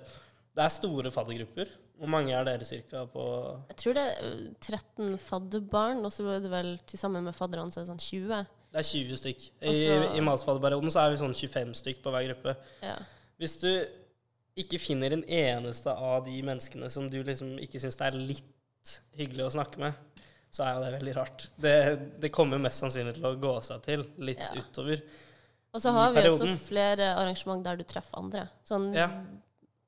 det 0.56 0.64
er 0.64 0.72
store 0.74 1.10
faddergrupper. 1.14 1.68
Hvor 2.00 2.08
mange 2.08 2.32
er 2.32 2.44
dere 2.48 2.64
cirka 2.64 3.02
på 3.12 3.22
Jeg 3.68 3.76
tror 3.76 3.92
det 3.98 4.02
er 4.08 4.24
eh, 4.24 4.46
13 4.64 5.18
fadderbarn, 5.20 6.00
og 6.04 6.12
så 6.12 6.24
er 6.32 6.40
det 6.40 6.50
vel 6.50 6.78
til 6.88 6.98
sammen 6.98 7.24
med 7.24 7.36
fadderne 7.36 7.70
så 7.72 7.80
er 7.82 7.84
det 7.84 7.92
sånn 7.92 8.00
20. 8.00 8.46
Det 8.70 8.78
er 8.80 8.86
20 8.88 9.16
stykk. 9.20 9.46
I, 9.60 9.68
Altså- 9.68 10.14
i 10.16 10.20
masterfadderperioden 10.24 10.90
så 10.94 11.02
er 11.04 11.10
vi 11.10 11.20
sånn 11.20 11.34
25 11.36 11.74
stykk 11.74 12.02
på 12.04 12.10
hver 12.14 12.28
gruppe. 12.30 12.56
Ja. 12.82 12.96
Hvis 13.40 13.58
du 13.60 13.68
ikke 14.60 14.80
finner 14.82 15.12
en 15.12 15.24
eneste 15.24 15.92
av 15.92 16.24
de 16.26 16.40
menneskene 16.44 16.88
som 16.92 17.08
du 17.10 17.22
liksom 17.24 17.58
ikke 17.62 17.80
syns 17.80 17.96
det 18.00 18.06
er 18.08 18.18
litt 18.18 18.96
hyggelig 19.16 19.44
å 19.46 19.52
snakke 19.58 19.78
med, 19.80 19.92
så 20.50 20.64
er 20.66 20.74
jo 20.74 20.82
det 20.84 20.92
veldig 20.98 21.14
rart. 21.16 21.44
Det, 21.62 21.74
det 22.20 22.32
kommer 22.34 22.58
mest 22.58 22.80
sannsynlig 22.82 23.14
til 23.18 23.28
å 23.28 23.36
gå 23.38 23.52
seg 23.62 23.82
til 23.86 24.06
litt 24.18 24.40
Ja. 24.40 24.50
utover. 24.58 25.02
Og 25.74 25.80
så 25.84 25.90
har 25.94 26.10
vi 26.16 26.24
også 26.26 26.48
flere 26.66 27.12
arrangement 27.20 27.62
der 27.64 27.76
du 27.78 27.84
treffer 27.86 28.18
andre. 28.18 28.48
Sånn 28.66 28.90
Ja. 28.94 29.06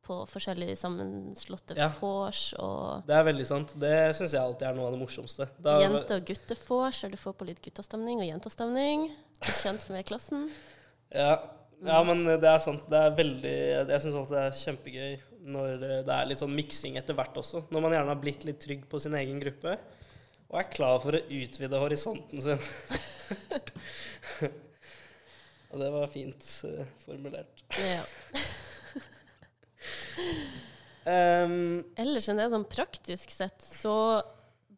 på 0.02 0.26
forskjellige 0.26 0.74
sammenslåtte 0.76 1.76
Ja. 1.78 1.88
vors 2.00 2.54
og 2.58 3.04
Det 3.06 3.14
er 3.14 3.22
veldig 3.24 3.46
sant. 3.46 3.74
Det 3.78 4.14
syns 4.16 4.32
jeg 4.32 4.40
alltid 4.42 4.62
er 4.68 4.74
noe 4.74 4.86
av 4.86 4.92
det 4.92 5.00
morsomste. 5.00 5.48
Da, 5.60 5.78
jente- 5.80 6.16
og 6.16 6.24
guttevors, 6.26 7.00
der 7.02 7.08
du 7.10 7.16
får 7.16 7.32
på 7.34 7.44
litt 7.46 7.62
guttastemning 7.62 8.18
og 8.20 8.26
jentastemning. 8.26 9.10
Kjent 9.42 9.88
med 9.90 10.04
klassen. 10.06 10.50
Ja, 11.14 11.36
ja, 11.84 12.02
men 12.04 12.24
det 12.24 12.42
er 12.44 12.58
sant. 12.58 12.88
Det 12.88 12.96
er 12.96 13.10
veldig 13.10 13.88
Jeg 13.90 14.00
syns 14.00 14.14
alltid 14.14 14.30
det 14.30 14.46
er 14.46 14.50
kjempegøy 14.62 15.20
når 15.44 15.80
det 16.06 16.08
er 16.08 16.26
litt 16.26 16.38
sånn 16.38 16.54
miksing 16.56 16.96
etter 16.96 17.12
hvert 17.14 17.34
også. 17.36 17.64
Når 17.70 17.80
man 17.82 17.92
gjerne 17.92 18.06
har 18.14 18.22
blitt 18.22 18.44
litt 18.44 18.60
trygg 18.60 18.88
på 18.88 18.98
sin 19.00 19.12
egen 19.14 19.38
gruppe 19.42 19.78
og 20.50 20.58
er 20.58 20.70
klar 20.70 20.98
for 21.02 21.12
å 21.12 21.20
utvide 21.28 21.78
horisonten 21.78 22.40
sin. 22.40 22.58
og 25.72 25.80
det 25.80 25.90
var 25.94 26.10
fint 26.12 26.46
uh, 26.68 26.84
formulert. 27.02 27.64
Ja. 27.80 28.04
um, 31.08 31.82
Ellers 32.02 32.28
enn 32.28 32.40
det 32.40 32.50
sånn 32.52 32.68
praktisk 32.68 33.32
sett, 33.32 33.64
så 33.64 33.96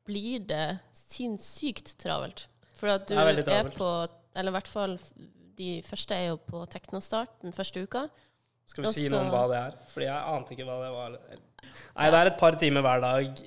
blir 0.06 0.44
det 0.46 0.66
sinnssykt 0.96 1.96
travelt. 2.02 2.46
For 2.78 2.94
at 2.94 3.08
du 3.08 3.16
er 3.18 3.38
er 3.42 3.70
på 3.74 3.88
Eller 4.34 4.50
i 4.50 4.56
hvert 4.56 4.68
fall 4.70 4.96
de 5.54 5.78
første 5.86 6.16
er 6.16 6.32
jo 6.32 6.38
på 6.42 6.64
Teknostart 6.66 7.42
den 7.44 7.54
første 7.54 7.84
uka. 7.84 8.08
skal 8.66 8.88
vi 8.88 8.92
si 8.96 9.08
noe 9.12 9.22
om 9.22 9.30
hva 9.30 9.44
det 9.50 9.58
er? 9.60 9.76
Fordi 9.92 10.06
jeg 10.08 10.34
ante 10.34 10.54
ikke 10.56 10.66
hva 10.66 10.78
det 10.82 10.92
var. 10.94 11.18
Nei, 11.20 12.08
det 12.10 12.20
er 12.20 12.30
et 12.30 12.40
par 12.40 12.58
timer 12.58 12.84
hver 12.84 13.04
dag. 13.04 13.42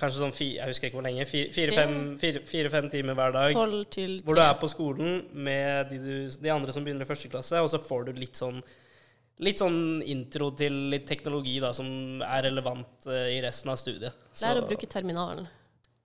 Kanskje 0.00 0.18
sånn 0.22 0.32
fi, 0.34 0.48
Jeg 0.56 0.70
husker 0.70 0.88
ikke 0.88 0.98
hvor 0.98 1.06
lenge. 1.06 1.26
Fire-fem 1.28 1.94
fire, 2.20 2.42
fire, 2.48 2.70
fem 2.72 2.88
timer 2.92 3.14
hver 3.18 3.32
dag. 3.36 3.52
Hvor 3.56 4.34
du 4.38 4.42
er 4.42 4.56
på 4.60 4.68
skolen 4.72 5.22
med 5.32 5.90
de, 5.92 5.98
du, 6.02 6.16
de 6.42 6.52
andre 6.52 6.74
som 6.74 6.84
begynner 6.86 7.06
i 7.06 7.08
første 7.08 7.30
klasse, 7.32 7.60
og 7.62 7.70
så 7.72 7.78
får 7.82 8.08
du 8.08 8.20
litt 8.20 8.38
sånn 8.38 8.62
Litt 9.44 9.60
sånn 9.60 10.00
intro 10.08 10.46
til 10.56 10.72
litt 10.88 11.02
teknologi 11.04 11.58
da, 11.60 11.68
som 11.76 12.22
er 12.24 12.46
relevant 12.46 13.04
uh, 13.04 13.26
i 13.28 13.36
resten 13.44 13.68
av 13.68 13.76
studiet. 13.76 14.14
Så- 14.32 14.46
Lær 14.46 14.62
å 14.62 14.68
bruke 14.70 14.88
terminalen. 14.88 15.44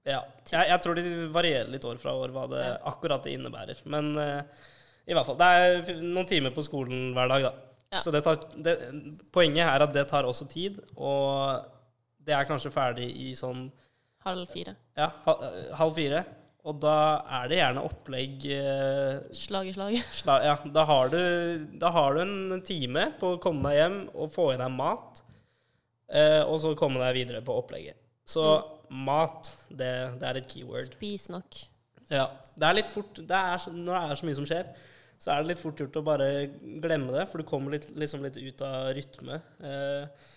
Ja. 0.03 0.17
Jeg, 0.49 0.67
jeg 0.67 0.81
tror 0.83 0.97
det 0.99 1.05
varierer 1.31 1.71
litt 1.71 1.85
år 1.87 1.95
fra 2.01 2.11
år 2.11 2.33
hva 2.35 2.43
det 2.51 2.59
Ja. 2.65 2.73
akkurat 2.91 3.23
det 3.23 3.37
innebærer. 3.37 3.79
Men 3.85 4.11
uh, 4.19 4.41
i 5.07 5.15
hvert 5.15 5.29
fall. 5.29 5.37
Det 5.39 5.47
er 5.47 6.01
noen 6.03 6.27
timer 6.27 6.51
på 6.51 6.65
skolen 6.67 7.13
hver 7.15 7.31
dag, 7.31 7.45
da. 7.47 7.53
Ja. 7.95 8.01
Så 8.03 8.11
det 8.11 8.21
tar, 8.27 8.43
det, 8.67 8.75
poenget 9.31 9.63
er 9.63 9.83
at 9.87 9.93
det 9.95 10.05
tar 10.11 10.27
også 10.27 10.49
tid, 10.51 10.81
og 10.95 11.63
det 12.25 12.35
er 12.37 12.47
kanskje 12.49 12.73
ferdig 12.73 13.09
i 13.09 13.31
sånn 13.37 13.69
Halv 14.21 14.51
fire. 14.53 14.75
ja, 14.93 15.07
halv 15.79 15.95
fire. 15.97 16.19
Og 16.69 16.77
da 16.77 16.97
er 17.39 17.47
det 17.49 17.57
gjerne 17.57 17.83
opplegg 17.87 18.43
eh, 18.53 19.15
Slag 19.33 19.71
i 19.71 19.73
slag. 19.73 19.95
slag 20.19 20.43
Ja, 20.45 20.53
da 20.75 20.83
har, 20.85 21.09
du, 21.09 21.65
da 21.81 21.89
har 21.95 22.13
du 22.13 22.21
en 22.21 22.61
time 22.65 23.07
på 23.17 23.33
å 23.33 23.39
komme 23.41 23.71
deg 23.71 23.79
hjem 23.79 23.97
og 24.13 24.29
få 24.35 24.51
i 24.53 24.59
deg 24.61 24.75
mat, 24.75 25.23
eh, 26.13 26.43
og 26.43 26.59
så 26.61 26.75
komme 26.77 27.01
deg 27.01 27.17
videre 27.17 27.41
på 27.45 27.55
opplegget. 27.63 27.97
Så 28.29 28.45
mat, 28.93 29.49
det, 29.73 29.89
det 30.21 30.29
er 30.29 30.39
et 30.39 30.53
keyword. 30.53 30.85
Spis 30.93 31.25
nok. 31.33 31.57
Ja. 32.11 32.27
Det 32.53 32.67
er 32.67 32.75
litt 32.77 32.89
fort 32.91 33.17
det 33.17 33.37
er, 33.37 33.63
Når 33.71 33.95
det 33.95 34.01
er 34.03 34.19
så 34.19 34.27
mye 34.27 34.37
som 34.37 34.45
skjer, 34.45 34.69
så 35.21 35.31
er 35.33 35.41
det 35.41 35.51
litt 35.53 35.61
fort 35.63 35.81
gjort 35.81 35.97
å 35.97 36.05
bare 36.05 36.27
glemme 36.83 37.13
det, 37.15 37.25
for 37.31 37.41
du 37.41 37.47
kommer 37.47 37.73
litt, 37.73 37.89
liksom 37.97 38.21
litt 38.25 38.37
ut 38.37 38.61
av 38.65 38.91
rytme. 38.97 39.41
Eh, 39.65 40.29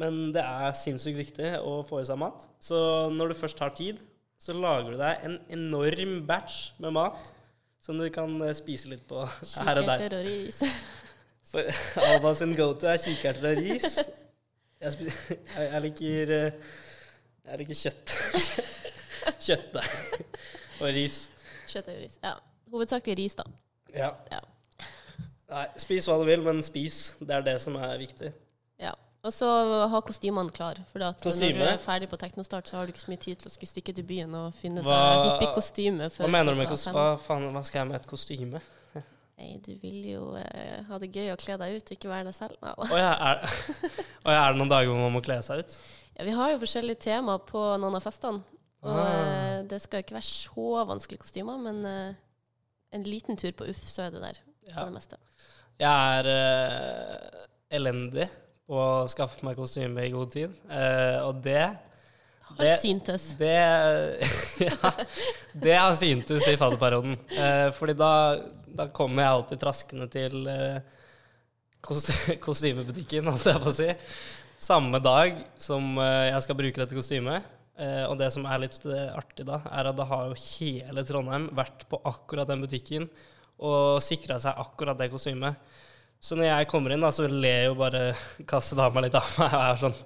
men 0.00 0.32
det 0.34 0.42
er 0.42 0.74
sinnssykt 0.74 1.18
viktig 1.20 1.52
å 1.62 1.78
få 1.86 2.00
i 2.02 2.08
seg 2.08 2.18
mat. 2.18 2.48
Så 2.62 2.76
når 3.14 3.30
du 3.30 3.38
først 3.38 3.60
har 3.62 3.74
tid, 3.78 4.00
så 4.42 4.52
lager 4.56 4.94
du 4.94 4.98
deg 5.00 5.22
en 5.28 5.36
enorm 5.54 6.16
batch 6.28 6.72
med 6.82 6.94
mat 6.96 7.20
som 7.84 7.98
du 8.00 8.06
kan 8.12 8.32
eh, 8.42 8.54
spise 8.56 8.90
litt 8.90 9.04
på 9.08 9.22
her 9.66 9.80
og 9.80 9.86
der. 9.88 10.02
Kikerter 10.02 10.18
og 10.18 10.28
ris. 10.28 10.60
For 11.50 12.02
Alba 12.08 12.32
sin 12.34 12.54
go-to 12.58 12.88
er 12.90 12.98
kikerter 12.98 13.52
og 13.52 13.60
ris. 13.62 13.98
Jeg, 14.82 14.96
jeg, 15.54 15.68
jeg 15.68 15.82
liker 15.84 16.32
eh, 16.38 16.72
Jeg 17.44 17.60
liker 17.60 17.78
kjøtt. 17.84 18.16
Kjøttdeig 19.44 19.92
og 20.80 20.88
ris. 20.96 21.18
Kjøttdeig 21.68 21.94
og 21.98 22.02
ris. 22.02 22.18
Ja. 22.24 22.34
Hovedsakelig 22.74 23.16
ris, 23.20 23.36
da. 23.38 23.44
Ja. 23.94 24.10
Ja. 24.32 24.40
Nei, 25.52 25.66
spis 25.78 26.08
hva 26.08 26.16
du 26.18 26.24
vil, 26.26 26.40
men 26.42 26.64
spis. 26.66 27.12
Det 27.20 27.36
er 27.36 27.44
det 27.46 27.58
som 27.62 27.76
er 27.78 27.94
viktig. 28.00 28.32
ja. 28.82 28.96
Og 29.24 29.32
så 29.32 29.46
ha 29.88 30.00
kostymene 30.04 30.52
klar. 30.52 30.76
For 30.92 31.00
at 31.06 31.22
når 31.24 31.38
du 31.56 31.62
er 31.64 31.78
ferdig 31.80 32.10
på 32.10 32.18
Teknostart, 32.20 32.68
så 32.68 32.76
har 32.76 32.84
du 32.86 32.92
ikke 32.92 33.00
så 33.06 33.08
mye 33.12 33.22
tid 33.22 33.38
til 33.40 33.48
å 33.48 33.52
skulle 33.54 33.70
stikke 33.70 33.94
til 33.96 34.04
byen 34.04 34.34
og 34.36 34.50
finne 34.58 34.82
Hva- 34.84 34.98
deg 35.00 35.30
hippiekostyme. 35.30 36.10
Hva 36.12 36.28
mener 36.28 36.52
du 36.52 36.58
med 36.60 36.68
kostyme? 36.68 36.92
Hva, 36.98 37.14
faen, 37.24 37.46
hva 37.54 37.62
skal 37.64 37.80
jeg 37.82 37.88
med 37.88 38.00
et 38.02 38.08
kostyme? 38.10 38.60
Nei, 39.40 39.48
du 39.64 39.72
vil 39.82 40.10
jo 40.12 40.26
eh, 40.38 40.82
ha 40.90 40.98
det 41.00 41.08
gøy 41.16 41.32
å 41.32 41.38
kle 41.40 41.56
deg 41.58 41.78
ut 41.80 41.88
og 41.88 41.96
ikke 41.96 42.10
være 42.12 42.28
deg 42.28 42.36
selv. 42.36 42.60
Å 42.60 43.00
ja, 43.00 43.14
er, 43.30 43.40
ja, 44.28 44.36
er 44.44 44.52
det 44.52 44.60
noen 44.60 44.74
dager 44.74 44.92
hvor 44.92 45.00
man 45.06 45.16
må 45.16 45.24
kle 45.24 45.40
seg 45.42 45.64
ut? 45.64 45.78
Ja, 46.18 46.28
vi 46.28 46.36
har 46.36 46.52
jo 46.52 46.60
forskjellige 46.62 47.00
tema 47.08 47.38
på 47.42 47.64
noen 47.82 47.96
av 47.98 48.04
festene. 48.04 48.44
Og 48.84 48.92
Ah. 48.92 49.08
eh, 49.08 49.62
det 49.64 49.80
skal 49.80 50.02
jo 50.02 50.04
ikke 50.04 50.18
være 50.20 50.28
så 50.28 50.84
vanskelige 50.92 51.24
kostymer, 51.24 51.56
men 51.64 51.80
eh, 51.88 52.14
en 52.92 53.08
liten 53.08 53.40
tur 53.40 53.54
på 53.56 53.64
Uff, 53.72 53.80
så 53.88 54.04
er 54.04 54.10
det 54.12 54.20
der 54.20 54.36
på 54.44 54.74
Ja. 54.76 54.84
det 54.84 54.92
meste. 55.00 55.16
Jeg 55.80 56.20
er 56.20 56.28
eh, 56.28 57.46
elendig 57.80 58.28
å 58.70 59.04
skaffe 59.12 59.44
meg 59.44 59.58
kostyme 59.60 60.06
i 60.06 60.12
god 60.14 60.30
tid, 60.32 60.54
eh, 60.72 61.18
og 61.26 61.42
det 61.44 61.64
Har 62.44 62.56
Det- 62.60 62.78
syntes. 62.80 63.24
Det, 63.38 63.54
ja, 64.68 64.90
det 65.54 65.74
har 65.80 65.94
syntes 65.96 66.46
i 66.48 66.56
fadderperioden. 66.60 67.16
Eh, 67.32 67.70
fordi 67.76 67.94
da, 67.98 68.10
da 68.68 68.86
kommer 68.94 69.22
jeg 69.24 69.32
alltid 69.32 69.60
traskende 69.62 70.06
til 70.12 70.46
eh, 70.52 70.78
kost- 71.84 72.12
kostymebutikken, 72.44 73.26
holdt 73.32 73.48
jeg 73.48 73.62
på 73.64 73.72
å 73.72 73.74
si. 73.74 73.88
Samme 74.64 75.00
dag 75.02 75.40
som 75.60 75.96
eh, 75.98 76.30
jeg 76.30 76.44
skal 76.46 76.58
bruke 76.60 76.80
dette 76.84 76.96
kostymet. 76.96 77.48
Eh, 77.74 78.04
og 78.06 78.18
det 78.20 78.28
som 78.30 78.44
er 78.46 78.60
litt 78.62 78.76
eh, 78.86 79.08
artig 79.18 79.48
da, 79.48 79.58
er 79.74 79.88
at 79.90 79.96
da 79.98 80.04
har 80.12 80.28
jo 80.30 80.36
hele 80.38 81.02
Trondheim 81.08 81.48
vært 81.58 81.88
på 81.90 81.98
akkurat 82.06 82.46
den 82.52 82.62
butikken 82.62 83.08
og 83.64 83.98
sikra 84.04 84.36
seg 84.42 84.60
akkurat 84.62 85.00
det 85.00 85.08
kostymet. 85.10 85.58
Så 86.24 86.38
når 86.38 86.46
jeg 86.48 86.68
kommer 86.70 86.94
inn, 86.94 87.02
da, 87.04 87.10
så 87.12 87.26
ler 87.28 87.66
jo 87.68 87.74
bare 87.76 88.14
kassedama 88.50 89.02
litt 89.04 89.16
av 89.18 89.26
meg 89.42 89.52
og 89.58 89.64
er 89.66 89.82
sånn 89.84 89.98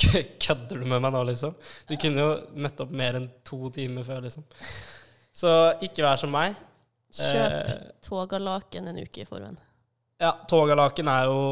Kødder 0.00 0.78
du 0.80 0.86
med 0.88 1.02
meg 1.04 1.10
nå, 1.12 1.20
liksom? 1.28 1.52
Du 1.84 1.90
kunne 2.00 2.22
jo 2.22 2.28
møtt 2.64 2.78
opp 2.80 2.92
mer 2.96 3.18
enn 3.18 3.26
to 3.44 3.68
timer 3.74 4.06
før, 4.06 4.22
liksom. 4.24 4.46
Så 5.36 5.50
ikke 5.84 6.06
vær 6.06 6.16
som 6.22 6.32
meg. 6.32 6.54
Kjøp 7.12 7.56
Eh, 7.66 7.74
togalaken 8.06 8.88
en 8.88 9.00
uke 9.02 9.20
i 9.20 9.26
forveien. 9.28 9.58
ja, 10.22 10.30
togalaken 10.48 11.10
er 11.10 11.26
jo 11.28 11.42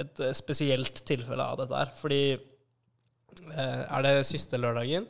et 0.00 0.20
eh, 0.24 0.32
spesielt 0.34 1.04
tilfelle 1.06 1.44
av 1.44 1.60
dette 1.60 1.76
her. 1.78 1.92
Fordi 2.00 2.20
eh, 2.32 3.82
Er 3.84 4.02
det 4.08 4.26
siste 4.26 4.58
lørdagen 4.58 5.06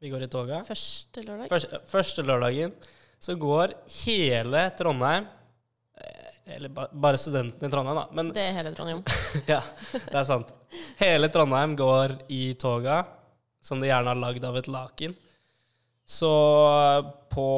vi 0.00 0.10
går 0.14 0.24
i 0.24 0.30
toga? 0.32 0.62
Første 0.66 1.26
lørdag. 1.26 1.50
Første, 1.52 1.82
første 1.92 2.24
lørdagen, 2.26 2.72
så 3.22 3.36
går 3.38 3.74
hele 4.06 4.64
Trondheim 4.78 5.26
eh, 5.28 5.41
Eller 6.46 6.68
ba, 6.68 6.88
bare 6.92 7.18
studentene 7.20 7.68
i 7.68 7.72
Trondheim, 7.72 7.96
da. 7.96 8.06
Men 8.12 8.32
Det 8.34 8.42
er 8.42 8.56
hele 8.56 8.72
Trondheim. 8.74 9.02
ja, 9.46 9.60
det 9.92 10.16
er 10.18 10.26
sant. 10.26 10.50
Hele 10.98 11.30
Trondheim 11.30 11.76
går 11.78 12.16
i 12.34 12.54
toga, 12.58 13.04
som 13.62 13.80
de 13.80 13.90
gjerne 13.90 14.10
har 14.10 14.18
lagd 14.18 14.44
av 14.44 14.58
et 14.58 14.70
laken. 14.70 15.14
Så 16.08 16.32
på 17.30 17.48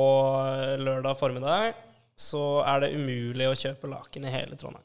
lørdag 0.78 1.16
formiddag 1.18 1.72
så 2.14 2.62
er 2.68 2.84
det 2.84 2.92
umulig 2.94 3.48
å 3.48 3.56
kjøpe 3.58 3.88
laken 3.90 4.28
i 4.28 4.34
hele 4.34 4.58
Trondheim. 4.60 4.84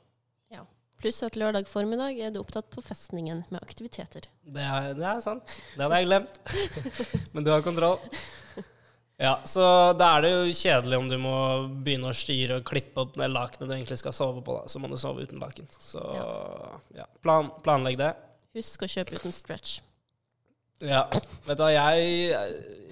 Ja. 0.56 0.64
Pluss 1.00 1.20
at 1.28 1.38
lørdag 1.38 1.68
formiddag 1.70 2.18
er 2.18 2.32
du 2.34 2.40
opptatt 2.42 2.72
på 2.72 2.82
festningen 2.82 3.44
med 3.52 3.62
aktiviteter. 3.62 4.26
Det 4.42 4.64
er, 4.64 4.94
det 4.98 5.06
er 5.06 5.22
sant. 5.24 5.60
Det 5.76 5.84
hadde 5.84 6.00
jeg 6.02 6.10
glemt. 6.10 6.40
Men 7.36 7.46
du 7.46 7.52
har 7.54 7.68
kontroll. 7.68 8.00
Ja, 9.20 9.34
Så 9.44 9.60
da 10.00 10.14
er 10.16 10.24
det 10.24 10.30
jo 10.32 10.54
kjedelig 10.56 10.98
om 11.02 11.10
du 11.12 11.18
må 11.20 11.34
begynne 11.84 12.14
å 12.14 12.16
styre 12.16 12.62
og 12.62 12.68
klippe 12.70 13.04
opp 13.04 13.18
det 13.20 13.28
lakenet 13.28 13.68
du 13.68 13.74
egentlig 13.76 13.98
skal 14.00 14.16
sove 14.16 14.40
på. 14.46 14.56
da, 14.56 14.72
Så 14.72 14.80
må 14.80 14.88
du 14.88 14.96
sove 15.02 15.26
uten 15.28 15.42
laken. 15.44 15.68
Så 15.76 16.00
ja, 16.96 17.06
plan, 17.24 17.52
planlegg 17.66 18.00
det. 18.00 18.14
Husk 18.56 18.88
å 18.88 18.90
kjøpe 18.90 19.20
uten 19.20 19.36
stretch. 19.36 19.82
Ja, 20.80 21.04
vet 21.44 21.60
du 21.60 21.64
hva, 21.66 21.74
jeg, 21.76 22.32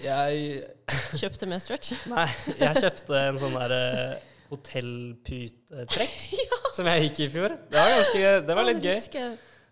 jeg 0.03 0.67
Kjøpte 1.21 1.47
med 1.47 1.63
stretch? 1.63 1.95
Nei, 2.11 2.27
jeg 2.59 2.83
kjøpte 2.83 3.15
en 3.29 3.39
sånn 3.39 3.55
der 3.55 3.71
hotellputetrekk 3.77 4.43
hotellputetrekk 4.51 6.75
som 6.75 6.91
jeg 6.91 7.07
gikk 7.07 7.23
i 7.23 7.29
fjor. 7.31 7.55
Det 7.71 7.79
var, 7.79 7.95
ganske, 7.95 8.35
det 8.47 8.53
var 8.59 8.67
litt 8.67 8.83
gøy. 8.83 8.99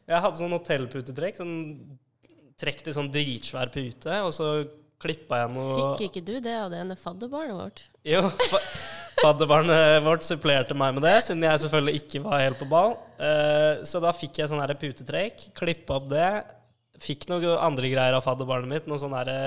Jeg 0.05 0.21
hadde 0.23 0.39
sånn 0.39 0.55
hotellputetrekk. 0.55 1.35
Sånn 1.41 1.55
trekk 2.59 2.83
til 2.85 2.95
sånn 2.95 3.11
dritsvær 3.11 3.71
pute, 3.73 4.19
og 4.23 4.31
så 4.35 4.49
klippa 5.01 5.43
jeg 5.43 5.53
noe 5.55 5.77
Fikk 5.79 6.09
ikke 6.09 6.25
du 6.25 6.35
det 6.43 6.55
av 6.57 6.69
det 6.73 6.81
ene 6.83 6.97
fadderbarnet 6.99 7.57
vårt? 7.57 7.85
Jo, 8.07 8.21
fa 8.51 8.61
fadderbarnet 9.15 10.03
vårt 10.05 10.25
supplerte 10.27 10.75
meg 10.77 10.97
med 10.97 11.05
det, 11.07 11.15
siden 11.25 11.45
jeg 11.47 11.61
selvfølgelig 11.63 12.01
ikke 12.01 12.21
var 12.25 12.43
helt 12.43 12.59
på 12.59 12.67
ball. 12.69 12.97
Uh, 13.17 13.81
så 13.87 14.01
da 14.03 14.11
fikk 14.13 14.41
jeg 14.41 14.51
sånn 14.51 14.61
her 14.61 14.75
putetrekk, 14.77 15.47
klippa 15.55 15.97
opp 16.01 16.09
det. 16.11 16.29
Fikk 17.01 17.25
noen 17.31 17.55
andre 17.55 17.89
greier 17.91 18.17
av 18.17 18.25
fadderbarnet 18.25 18.71
mitt. 18.71 18.89
Noe 18.91 18.99
sånn 19.01 19.15
herre 19.15 19.39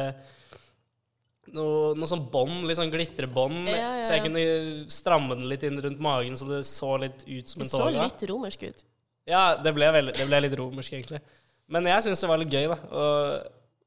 noe, 1.55 1.95
noe 1.97 2.09
sånn 2.09 2.27
bånd, 2.33 2.65
litt 2.69 2.79
sånn 2.79 2.93
glitrebånd, 2.93 3.69
Ja, 3.71 3.99
ja, 4.01 4.07
så 4.07 4.17
jeg 4.17 4.27
kunne 4.27 4.43
stramme 4.93 5.37
den 5.39 5.49
litt 5.51 5.65
inn 5.67 5.81
rundt 5.85 6.01
magen, 6.03 6.37
så 6.39 6.49
det 6.49 6.63
så 6.69 6.97
litt 7.01 7.25
ut 7.25 7.53
som 7.53 7.63
en 7.63 7.69
Du 7.69 7.69
en 7.69 7.75
så 7.75 7.91
litt 7.95 8.25
romersk 8.31 8.67
ut. 8.69 8.85
Ja, 9.29 9.43
det 9.61 9.75
ble, 9.77 9.89
veldig, 9.93 10.17
det 10.17 10.27
ble 10.29 10.43
litt 10.45 10.57
romersk, 10.59 10.97
egentlig. 10.97 11.21
Men 11.69 11.89
jeg 11.89 12.07
syns 12.07 12.25
det 12.25 12.31
var 12.31 12.41
litt 12.41 12.53
gøy, 12.53 12.69
da. 12.71 12.79
Å 12.89 13.07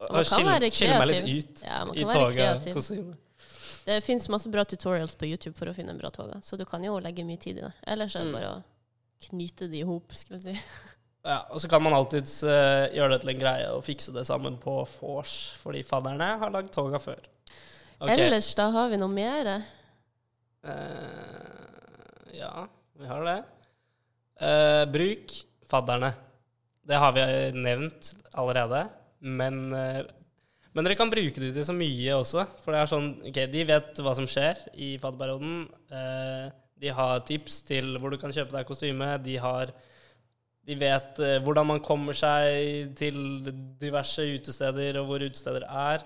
Man 0.01 0.23
kan 0.23 0.25
skille, 0.25 0.53
være 0.55 0.71
skille 0.73 0.97
meg 0.97 1.11
litt 1.11 1.19
kreativ. 1.21 1.37
ut 1.37 1.63
Ja, 1.67 1.79
man 1.85 1.97
i 1.97 2.05
kan 2.05 2.15
toga-kostyme. 2.17 3.17
Det 3.85 3.97
fins 4.05 4.27
masse 4.29 4.49
bra 4.53 4.63
tutorials 4.65 5.15
på 5.17 5.25
YouTube 5.29 5.57
for 5.57 5.69
å 5.69 5.73
finne 5.73 5.93
en 5.93 5.97
bra 6.01 6.09
toga, 6.13 6.39
så 6.45 6.57
du 6.57 6.65
kan 6.69 6.83
jo 6.85 6.99
legge 7.01 7.25
mye 7.25 7.41
tid 7.41 7.57
i 7.57 7.65
det. 7.65 7.73
Ellers 7.87 8.15
er 8.15 8.25
det 8.25 8.31
Mm. 8.31 8.37
bare 8.37 8.49
å 8.55 8.63
knyte 9.29 9.67
de 9.69 9.79
i 9.79 9.85
hop, 9.85 10.13
skulle 10.13 10.39
jeg 10.41 10.55
si. 10.55 10.63
Ja, 11.25 11.45
og 11.51 11.61
så 11.61 11.69
kan 11.69 11.83
man 11.83 11.93
alltids 11.93 12.39
uh, 12.43 12.89
gjøre 12.89 13.13
det 13.13 13.21
til 13.21 13.29
en 13.35 13.39
greie 13.39 13.67
og 13.69 13.83
fikse 13.85 14.13
det 14.13 14.25
sammen 14.25 14.57
på 14.57 14.79
vors, 14.99 15.53
fordi 15.61 15.83
fadderne 15.85 16.31
har 16.41 16.49
lagd 16.49 16.71
toga 16.73 16.97
før. 16.97 17.19
Okay. 17.99 18.15
Ellers 18.17 18.49
da 18.57 18.71
har 18.73 18.89
vi 18.89 18.97
noe 18.97 19.13
mer. 19.13 19.51
Uh, 20.65 22.33
ja, 22.33 22.67
vi 22.97 23.05
har 23.09 23.25
det. 23.27 23.37
Uh, 24.41 24.85
bruk 24.89 25.35
fadderne. 25.69 26.13
Det 26.89 26.97
har 26.97 27.13
vi 27.13 27.23
nevnt 27.61 28.15
allerede, 28.33 28.87
men, 29.21 29.73
eh, 29.73 30.01
men 30.73 30.87
dere 30.87 30.97
kan 30.97 31.11
bruke 31.11 31.41
de 31.41 31.51
til 31.53 31.67
så 31.67 31.75
mye 31.75 32.17
også. 32.17 32.47
For 32.63 32.73
det 32.73 32.81
er 32.81 32.89
sånn, 32.89 33.11
ok, 33.29 33.39
de 33.53 33.67
vet 33.69 34.01
hva 34.01 34.15
som 34.17 34.27
skjer 34.29 34.63
i 34.73 34.95
fadderperioden. 35.01 35.63
Eh, 35.93 36.47
de 36.81 36.93
har 36.97 37.21
tips 37.27 37.61
til 37.67 37.93
hvor 38.01 38.13
du 38.13 38.17
kan 38.21 38.33
kjøpe 38.33 38.55
deg 38.55 38.67
kostyme. 38.67 39.13
De 39.23 39.37
har 39.41 39.73
de 40.65 40.77
vet 40.77 41.19
eh, 41.25 41.39
hvordan 41.41 41.67
man 41.71 41.83
kommer 41.83 42.13
seg 42.17 42.91
til 42.97 43.15
diverse 43.81 44.25
utesteder, 44.37 44.99
og 45.01 45.09
hvor 45.09 45.23
utesteder 45.25 45.65
er. 45.65 46.05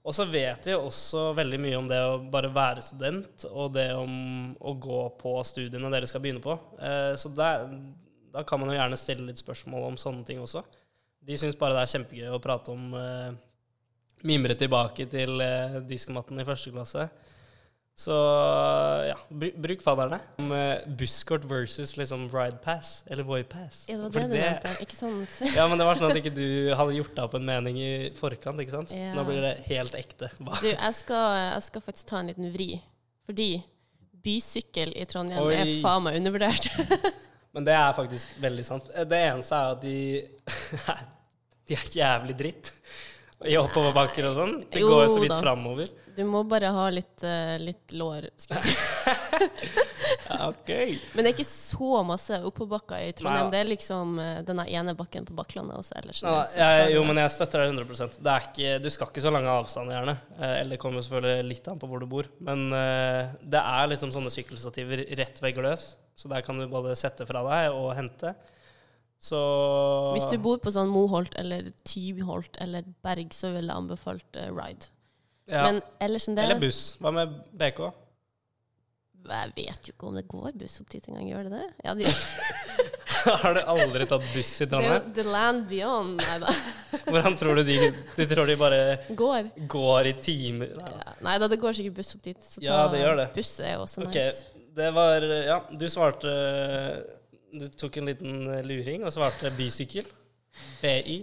Og 0.00 0.16
så 0.16 0.24
vet 0.24 0.64
de 0.64 0.76
også 0.76 1.30
veldig 1.36 1.58
mye 1.60 1.76
om 1.76 1.88
det 1.88 1.98
å 2.00 2.20
bare 2.32 2.48
være 2.52 2.84
student, 2.84 3.44
og 3.52 3.74
det 3.74 3.90
om 3.92 4.54
å 4.56 4.72
gå 4.80 5.02
på 5.20 5.34
studiene 5.44 5.92
dere 5.92 6.08
skal 6.08 6.24
begynne 6.24 6.40
på. 6.40 6.54
Så 7.20 7.28
der, 7.36 7.66
da 8.32 8.40
kan 8.48 8.62
man 8.62 8.72
jo 8.72 8.78
gjerne 8.78 8.96
stille 8.96 9.26
litt 9.28 9.42
spørsmål 9.42 9.90
om 9.90 9.98
sånne 10.00 10.24
ting 10.24 10.40
også. 10.40 10.64
De 11.26 11.36
syns 11.38 11.58
bare 11.58 11.76
det 11.76 11.84
er 11.84 11.94
kjempegøy 11.94 12.34
å 12.34 12.42
prate 12.42 12.72
om 12.72 12.94
eh, 12.96 13.30
Mimre 14.28 14.52
tilbake 14.58 15.06
til 15.08 15.40
eh, 15.40 15.80
diskmatten 15.88 16.40
i 16.40 16.44
første 16.44 16.72
klasse. 16.74 17.06
Så 18.00 18.16
ja, 19.08 19.16
br 19.28 19.50
bruk 19.60 19.82
fadderne. 19.84 20.20
Om 20.40 20.52
eh, 20.56 20.86
busskort 20.96 21.44
versus 21.48 21.96
liksom 22.00 22.28
ride 22.32 22.60
pass, 22.64 23.02
eller 23.10 23.26
boy 23.28 23.44
pass. 23.44 23.82
Ja, 23.88 23.96
det 23.96 24.02
var 24.02 24.14
det, 24.14 24.22
det 24.22 24.28
du 24.28 24.44
mente, 24.44 24.74
ikke 24.84 24.96
sant? 24.96 25.40
ja, 25.58 25.66
men 25.68 25.80
det 25.80 25.88
var 25.88 26.00
sånn 26.00 26.12
at 26.12 26.20
ikke 26.20 26.32
du 26.32 26.46
hadde 26.76 26.96
gjort 26.96 27.12
deg 27.16 27.26
opp 27.26 27.36
en 27.36 27.48
mening 27.48 27.80
i 27.80 27.90
forkant, 28.16 28.60
ikke 28.64 28.76
sant? 28.78 28.94
Ja. 28.96 29.12
Nå 29.16 29.26
blir 29.28 29.44
det 29.44 29.54
helt 29.68 29.96
ekte. 29.98 30.30
Du, 30.38 30.70
jeg 30.70 30.96
skal, 30.96 31.26
jeg 31.42 31.66
skal 31.68 31.84
faktisk 31.84 32.12
ta 32.12 32.22
en 32.22 32.32
liten 32.32 32.48
vri, 32.54 32.70
fordi 33.28 33.50
bysykkel 34.24 34.94
i 34.96 35.04
Trondheim 35.08 35.44
Oi. 35.44 35.56
er 35.56 35.74
faen 35.84 36.06
meg 36.08 36.20
undervurdert. 36.20 36.70
Men 37.56 37.66
det 37.66 37.74
er 37.74 37.94
faktisk 37.96 38.34
veldig 38.42 38.64
sant. 38.66 38.90
Det 39.10 39.22
eneste 39.30 39.56
er 39.58 39.72
at 39.74 39.80
de 39.82 39.96
De 41.70 41.76
er 41.78 41.90
jævlig 41.94 42.34
dritt 42.38 42.70
i 43.46 43.54
oppoverbakker 43.56 44.26
og 44.30 44.34
sånn. 44.36 44.54
Det 44.72 44.82
Jo 44.82 44.88
går 44.90 45.06
så 45.08 45.20
vidt 45.22 45.32
da. 45.32 45.38
framover. 45.40 45.90
Du 46.16 46.24
må 46.28 46.42
bare 46.48 46.72
ha 46.74 46.86
litt, 46.92 47.16
uh, 47.24 47.56
litt 47.62 47.94
lår, 47.96 48.30
skal 48.40 48.60
jeg 48.60 48.74
si. 48.74 49.86
Ok. 50.30 50.70
Men 51.14 51.24
det 51.24 51.30
er 51.30 51.34
ikke 51.34 51.46
så 51.46 52.00
masse 52.06 52.36
oppoverbakker 52.46 53.02
i 53.02 53.12
Trondheim. 53.16 53.46
Nei. 53.46 53.52
Det 53.52 53.60
er 53.60 53.68
liksom 53.68 54.12
uh, 54.18 54.40
denne 54.46 54.66
ene 54.70 54.94
bakken 54.98 55.26
på 55.26 55.34
Bakklandet, 55.36 55.78
også. 55.80 55.96
ellers 56.00 56.22
Nei, 56.24 56.34
jeg, 56.60 56.92
jo, 56.94 57.02
men 57.08 57.20
jeg 57.22 57.34
støtter 57.34 57.64
deg 57.64 57.74
100% 57.74 58.20
det 58.24 58.36
ikke, 58.48 58.76
Du 58.82 58.88
skal 58.92 59.10
ikke 59.10 59.24
så 59.24 59.32
lange 59.34 59.50
avstander, 59.52 59.96
gjerne. 59.98 60.16
Eh, 60.38 60.54
Eller 60.60 60.76
det 60.76 60.80
kommer 60.82 61.04
selvfølgelig 61.04 61.48
litt 61.50 61.68
an 61.70 61.80
på 61.80 61.90
hvor 61.90 62.02
du 62.02 62.08
bor. 62.10 62.28
Men 62.46 62.68
eh, 62.76 63.34
det 63.42 63.60
er 63.60 63.90
liksom 63.92 64.14
sånne 64.14 64.32
sykkelstativer 64.34 65.04
rett 65.20 65.42
veggløs, 65.42 65.90
så 66.18 66.30
der 66.32 66.44
kan 66.46 66.60
du 66.60 66.66
både 66.70 66.96
sette 66.98 67.26
fra 67.28 67.42
deg 67.46 67.74
og 67.76 67.92
hente. 67.98 68.34
Så 69.20 69.40
Hvis 70.14 70.30
du 70.32 70.38
bor 70.40 70.56
på 70.62 70.72
sånn 70.72 70.88
Moholt 70.88 71.34
eller 71.40 71.68
Tyholt 71.84 72.56
eller 72.62 72.86
Berg, 73.04 73.34
så 73.36 73.52
ville 73.52 73.68
jeg 73.68 73.82
anbefalt 73.84 74.38
uh, 74.40 74.48
Ride. 74.48 74.88
Ja. 75.50 75.64
Men 75.66 75.82
ellers 76.02 76.28
enn 76.28 76.38
det 76.38 76.46
Eller 76.46 76.62
buss. 76.62 76.80
Hva 77.00 77.12
med 77.14 77.34
BK? 77.58 77.82
Jeg 79.30 79.52
vet 79.54 79.88
jo 79.88 79.92
ikke 79.92 80.08
om 80.08 80.16
det 80.16 80.24
går 80.30 80.54
buss 80.58 80.80
opp 80.80 80.88
dit 80.90 81.08
engang. 81.10 81.26
Gjør 81.28 81.48
det 81.48 81.58
det? 81.58 81.66
Ja, 81.84 81.94
de, 81.98 82.06
Har 83.42 83.54
du 83.54 83.60
aldri 83.68 84.06
tatt 84.08 84.24
buss 84.32 84.52
i 84.56 84.64
det 84.64 84.70
Trondheim? 84.72 85.10
The 85.16 85.24
Land 85.26 85.66
Beyond. 85.70 86.22
Nei 86.22 86.38
da. 86.42 86.54
Hvordan 87.10 87.36
tror 87.38 87.60
du 87.60 87.64
de 87.68 87.76
Du 88.16 88.22
tror 88.30 88.48
de 88.48 88.56
bare 88.60 88.80
Går. 89.18 89.50
går 89.70 90.10
i 90.10 90.14
timer? 90.24 90.72
Nei. 90.78 90.92
Ja. 90.96 91.16
Nei 91.26 91.36
da, 91.42 91.50
det 91.52 91.60
går 91.62 91.76
sikkert 91.76 91.98
buss 92.00 92.14
opp 92.16 92.24
dit. 92.26 92.40
Så 92.44 92.64
Ja, 92.64 92.82
det 92.92 93.02
gjør 93.02 93.20
det. 93.20 93.28
Buss 93.36 93.52
er 93.60 93.76
jo 93.76 93.84
også 93.84 94.06
okay. 94.06 94.30
nice. 94.30 94.66
det 94.80 94.90
var 94.96 95.28
Ja, 95.50 95.60
du 95.70 95.86
svarte 95.92 96.34
Du 97.52 97.66
tok 97.76 98.00
en 98.00 98.10
liten 98.12 98.46
luring 98.66 99.04
og 99.04 99.12
svarte 99.14 99.52
bysykkel. 99.58 100.08
BY. 100.80 101.20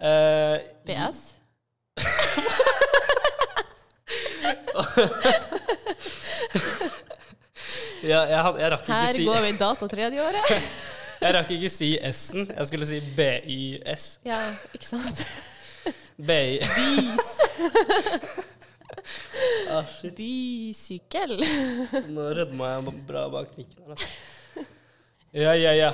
Uh, 0.00 0.56
BS? 0.88 1.26
Ja, 8.00 8.22
jeg, 8.24 8.40
had- 8.42 8.56
jeg, 8.60 8.70
rakk 8.72 8.80
ikke 8.86 8.94
Her 8.96 9.12
si, 9.12 9.24
går 9.28 9.42
vi 9.44 9.50
data 9.60 9.84
tredjeåret. 9.92 10.52
jeg 11.24 11.30
rakk 11.36 11.50
ikke 11.56 11.70
si 11.72 11.90
S-en. 12.08 12.46
Jeg 12.48 12.64
skulle 12.70 12.86
si 12.88 13.00
BYS. 13.16 14.04
Ja, 14.24 14.38
ikke 14.72 14.88
sant? 14.88 15.20
BY. 16.16 16.60
Bys. 16.64 17.28
Ah, 19.70 19.86
shit. 19.86 20.16
Bysykkel. 20.18 21.36
Nå 22.10 22.24
rødma 22.36 22.64
jeg 22.72 22.80
bra 23.06 23.22
bak 23.32 23.52
mikken 23.56 23.84
her, 23.84 23.90
altså. 23.94 24.08
Ja, 25.30 25.52
ja, 25.54 25.70
ja. 25.78 25.90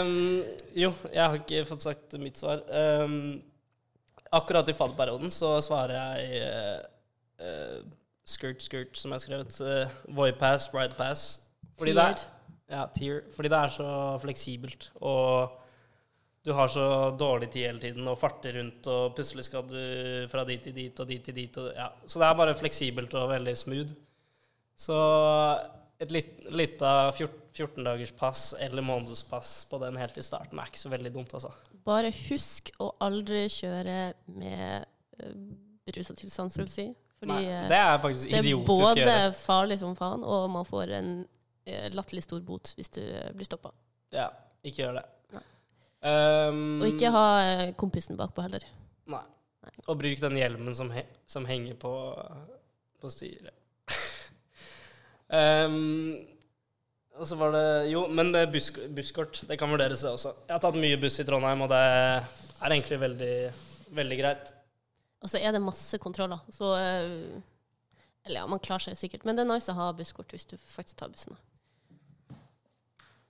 Um, 0.00 0.44
jo, 0.78 0.92
jeg 1.10 1.22
har 1.22 1.34
ikke 1.40 1.64
fått 1.66 1.82
sagt 1.82 2.14
mitt 2.22 2.38
svar. 2.38 2.62
Um, 2.70 3.42
akkurat 4.30 4.68
i 4.70 4.76
fallperioden 4.78 5.30
så 5.34 5.56
svarer 5.64 5.96
jeg 5.98 6.46
uh, 6.46 6.78
eh, 7.42 7.80
skirt, 8.26 8.64
skirt, 8.64 8.96
som 8.98 9.12
jeg 9.12 9.20
har 9.20 9.24
skrevet. 9.24 9.60
Uh, 9.60 10.16
Voipass, 10.16 10.70
ridepass. 10.74 11.28
Fordi 11.78 11.94
det 11.96 12.08
er, 12.10 12.24
ja, 12.72 12.86
tier. 12.94 13.22
Fordi 13.36 13.52
det 13.52 13.60
er 13.60 13.72
så 13.76 13.88
fleksibelt. 14.22 14.90
Og 15.04 15.62
du 16.46 16.52
har 16.54 16.70
så 16.70 17.10
dårlig 17.18 17.50
tid 17.50 17.66
hele 17.66 17.82
tiden 17.82 18.06
og 18.06 18.18
farter 18.20 18.54
rundt, 18.60 18.86
og 18.86 19.16
plutselig 19.16 19.48
skal 19.48 19.64
du 19.66 19.80
fra 20.30 20.44
dit 20.46 20.62
til 20.62 20.76
dit 20.76 21.00
og 21.02 21.08
dit 21.08 21.24
til 21.24 21.34
dit. 21.34 21.56
Og, 21.58 21.72
ja. 21.74 21.88
Så 22.06 22.22
det 22.22 22.28
er 22.28 22.38
bare 22.38 22.58
fleksibelt 22.58 23.14
og 23.18 23.32
veldig 23.32 23.56
smooth. 23.58 23.96
Så 24.76 24.98
et 25.98 26.12
lite 26.12 26.92
14-dagers 27.16 28.12
pass 28.18 28.50
eller 28.60 28.84
månedspass 28.84 29.64
på 29.70 29.80
den 29.80 29.96
helt 29.96 30.18
i 30.20 30.24
starten 30.24 30.60
er 30.60 30.68
ikke 30.70 30.82
så 30.82 30.92
veldig 30.92 31.12
dumt, 31.14 31.34
altså. 31.34 31.50
Bare 31.86 32.12
husk 32.28 32.70
å 32.82 32.90
aldri 33.02 33.46
kjøre 33.52 33.98
med 34.36 34.86
uh, 35.22 35.34
rusa 35.96 36.14
tilstand, 36.18 36.52
skal 36.52 36.66
jeg 36.66 36.74
si. 36.74 36.86
Fordi 37.20 37.32
Nei, 37.32 37.44
eh, 37.48 37.66
det 37.70 37.78
er 37.80 37.98
faktisk 38.02 38.28
det 38.28 38.38
er 38.38 38.44
idiotisk 38.44 38.84
å 38.84 38.92
både 38.92 39.18
farlig 39.38 39.78
som 39.80 39.96
faen, 39.96 40.24
og 40.24 40.48
man 40.52 40.66
får 40.68 40.92
en 40.98 41.12
eh, 41.64 41.86
latterlig 41.94 42.26
stor 42.26 42.42
bot 42.44 42.74
hvis 42.76 42.92
du 42.92 43.02
eh, 43.02 43.30
blir 43.36 43.48
stoppa. 43.48 43.72
Ja, 44.14 44.28
ikke 44.66 44.84
gjør 44.84 44.98
det. 45.00 45.06
Um, 46.06 46.82
Og 46.84 46.90
ikke 46.92 47.10
ha 47.10 47.26
kompisen 47.80 48.18
bakpå 48.20 48.44
heller. 48.44 48.62
Nei. 49.10 49.24
Og 49.88 49.96
bruk 49.98 50.20
den 50.22 50.36
hjelmen 50.38 50.76
som, 50.76 50.92
he 50.94 51.02
som 51.26 51.48
henger 51.48 51.74
på, 51.80 51.90
på 53.02 53.10
styret. 53.10 53.56
um, 55.32 56.12
og 57.18 57.24
så 57.26 57.40
var 57.40 57.56
det 57.56 57.64
Jo, 57.90 58.04
men 58.12 58.30
det 58.36 58.44
buss, 58.52 58.68
busskort, 58.94 59.40
det 59.48 59.58
kan 59.58 59.72
vurderes, 59.72 60.04
det 60.04 60.12
også. 60.12 60.34
Jeg 60.46 60.54
har 60.54 60.62
tatt 60.62 60.78
mye 60.78 61.00
buss 61.00 61.18
i 61.18 61.26
Trondheim, 61.26 61.64
og 61.64 61.72
det 61.72 61.80
er 61.80 62.76
egentlig 62.76 63.00
veldig, 63.02 63.34
veldig 63.96 64.20
greit. 64.20 64.54
Og 65.24 65.30
så 65.32 65.40
er 65.40 65.54
det 65.54 65.62
masse 65.64 65.98
kontroller. 66.02 66.42
Så 66.52 66.72
eh, 66.76 67.40
Eller 68.26 68.42
ja, 68.42 68.46
man 68.50 68.60
klarer 68.62 68.84
seg 68.84 68.96
jo 68.96 69.00
sikkert, 69.04 69.24
men 69.24 69.38
det 69.38 69.44
er 69.44 69.52
nice 69.52 69.70
å 69.72 69.78
ha 69.78 69.92
busskort 69.96 70.32
hvis 70.34 70.48
du 70.50 70.56
faktisk 70.58 70.98
tar 71.00 71.12
bussen. 71.12 71.36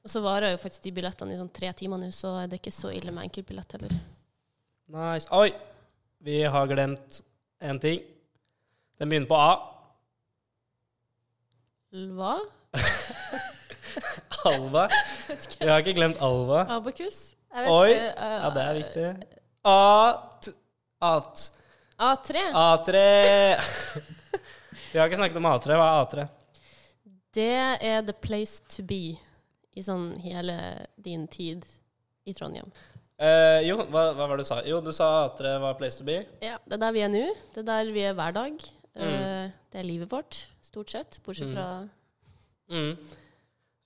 Og 0.07 0.11
så 0.13 0.23
varer 0.23 0.53
jo 0.55 0.61
faktisk 0.63 0.85
de 0.87 0.93
billettene 0.95 1.35
i 1.35 1.39
sånn 1.39 1.51
tre 1.51 1.73
timer 1.75 1.99
nå, 1.99 2.13
så 2.15 2.33
det 2.47 2.57
er 2.57 2.61
ikke 2.63 2.73
så 2.75 2.93
ille 2.95 3.11
med 3.15 3.27
enkeltbillett 3.27 3.75
heller. 3.75 3.97
Nice. 4.95 5.27
Oi! 5.35 5.51
Vi 6.23 6.39
har 6.47 6.69
glemt 6.71 7.21
én 7.61 7.81
ting. 7.83 8.05
Den 8.99 9.11
begynner 9.11 9.29
på 9.29 9.39
A. 9.39 9.51
Hva? 12.17 12.37
Alva. 14.47 14.87
Vi 15.59 15.69
har 15.69 15.83
ikke 15.83 15.97
glemt 15.99 16.23
Alva. 16.23 16.63
Abakus? 16.77 17.35
Oi! 17.57 17.91
Ja, 17.97 18.51
det 18.55 18.63
er 18.63 18.79
viktig. 18.79 19.07
At 19.67 20.49
At 21.03 21.51
A3. 21.99 22.43
A3 22.53 22.93
Vi 24.93 24.99
har 25.01 25.09
ikke 25.09 25.19
snakket 25.21 25.39
om 25.41 25.49
A3. 25.51 25.77
Hva 25.77 25.87
er 25.87 26.03
A3? 26.05 26.27
Det 27.37 27.49
er 27.85 28.03
the 28.07 28.15
place 28.17 28.63
to 28.77 28.85
be 28.87 29.17
i 29.77 29.83
sånn 29.85 30.15
hele 30.25 30.55
din 31.05 31.27
tid 31.29 31.65
i 32.27 32.33
Trondheim. 32.37 32.71
Eh, 33.21 33.63
jo, 33.69 33.79
hva, 33.93 34.11
hva 34.17 34.27
var 34.29 34.37
det 34.37 34.45
du 34.45 34.49
sa? 34.49 34.59
Jo, 34.69 34.81
du 34.85 34.91
sa 34.97 35.09
A3 35.27 35.55
var 35.63 35.77
place 35.81 35.99
to 36.01 36.05
be. 36.09 36.19
Ja, 36.45 36.57
det 36.65 36.79
er 36.79 36.83
der 36.87 36.95
vi 36.97 37.05
er 37.05 37.13
nå. 37.13 37.25
Det 37.55 37.63
er 37.65 37.69
der 37.69 37.93
vi 37.93 38.05
er 38.09 38.17
hver 38.17 38.33
dag. 38.37 38.57
Mm. 38.97 39.05
Eh, 39.05 39.55
det 39.73 39.81
er 39.83 39.89
livet 39.89 40.13
vårt, 40.13 40.43
stort 40.65 40.93
sett, 40.93 41.19
bortsett 41.25 41.49
Mm. 41.53 41.55
fra 41.57 41.89
Mm. 42.73 42.97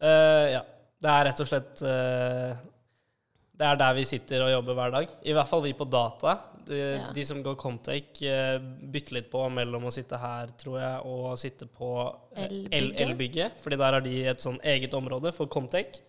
Eh, 0.00 0.46
ja. 0.54 0.62
Det 1.00 1.10
er 1.10 1.24
rett 1.28 1.40
og 1.42 1.48
slett 1.50 1.82
eh, 1.84 2.54
Det 3.60 3.66
er 3.68 3.76
der 3.76 3.92
vi 3.98 4.06
sitter 4.08 4.40
og 4.46 4.50
jobber 4.54 4.76
hver 4.78 4.92
dag. 4.94 5.10
I 5.28 5.34
hvert 5.36 5.48
fall 5.50 5.60
vi 5.66 5.74
på 5.76 5.84
data. 5.84 6.38
De, 6.64 6.76
Ja. 6.78 7.10
de 7.12 7.24
som 7.28 7.42
går 7.44 7.56
Comtake, 7.60 8.22
eh, 8.24 8.58
bytter 8.92 9.18
litt 9.18 9.30
på 9.32 9.42
mellom 9.52 9.84
å 9.84 9.92
sitte 9.92 10.16
her, 10.20 10.46
tror 10.56 10.78
jeg, 10.80 11.00
og 11.04 11.36
sitte 11.40 11.66
på 11.66 11.90
eh, 12.36 12.46
Elbygget. 12.72 13.52
El- 13.52 13.60
Fordi 13.60 13.76
der 13.76 13.92
har 13.92 14.00
de 14.00 14.14
et 14.24 14.40
sånn 14.40 14.60
eget 14.64 14.94
område 14.96 15.32
for 15.34 15.46
Comtec. 15.46 16.00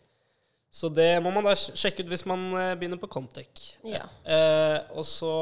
Så 0.71 0.87
det 0.93 1.21
må 1.21 1.33
man 1.33 1.43
da 1.43 1.51
sjekke 1.57 2.05
ut 2.05 2.11
hvis 2.13 2.25
man 2.29 2.53
eh, 2.55 2.75
begynner 2.79 3.01
på 3.01 3.09
Comtec. 3.11 3.65
Ja. 3.83 4.05
Eh, 4.23 4.79
og 4.95 5.03
så 5.03 5.33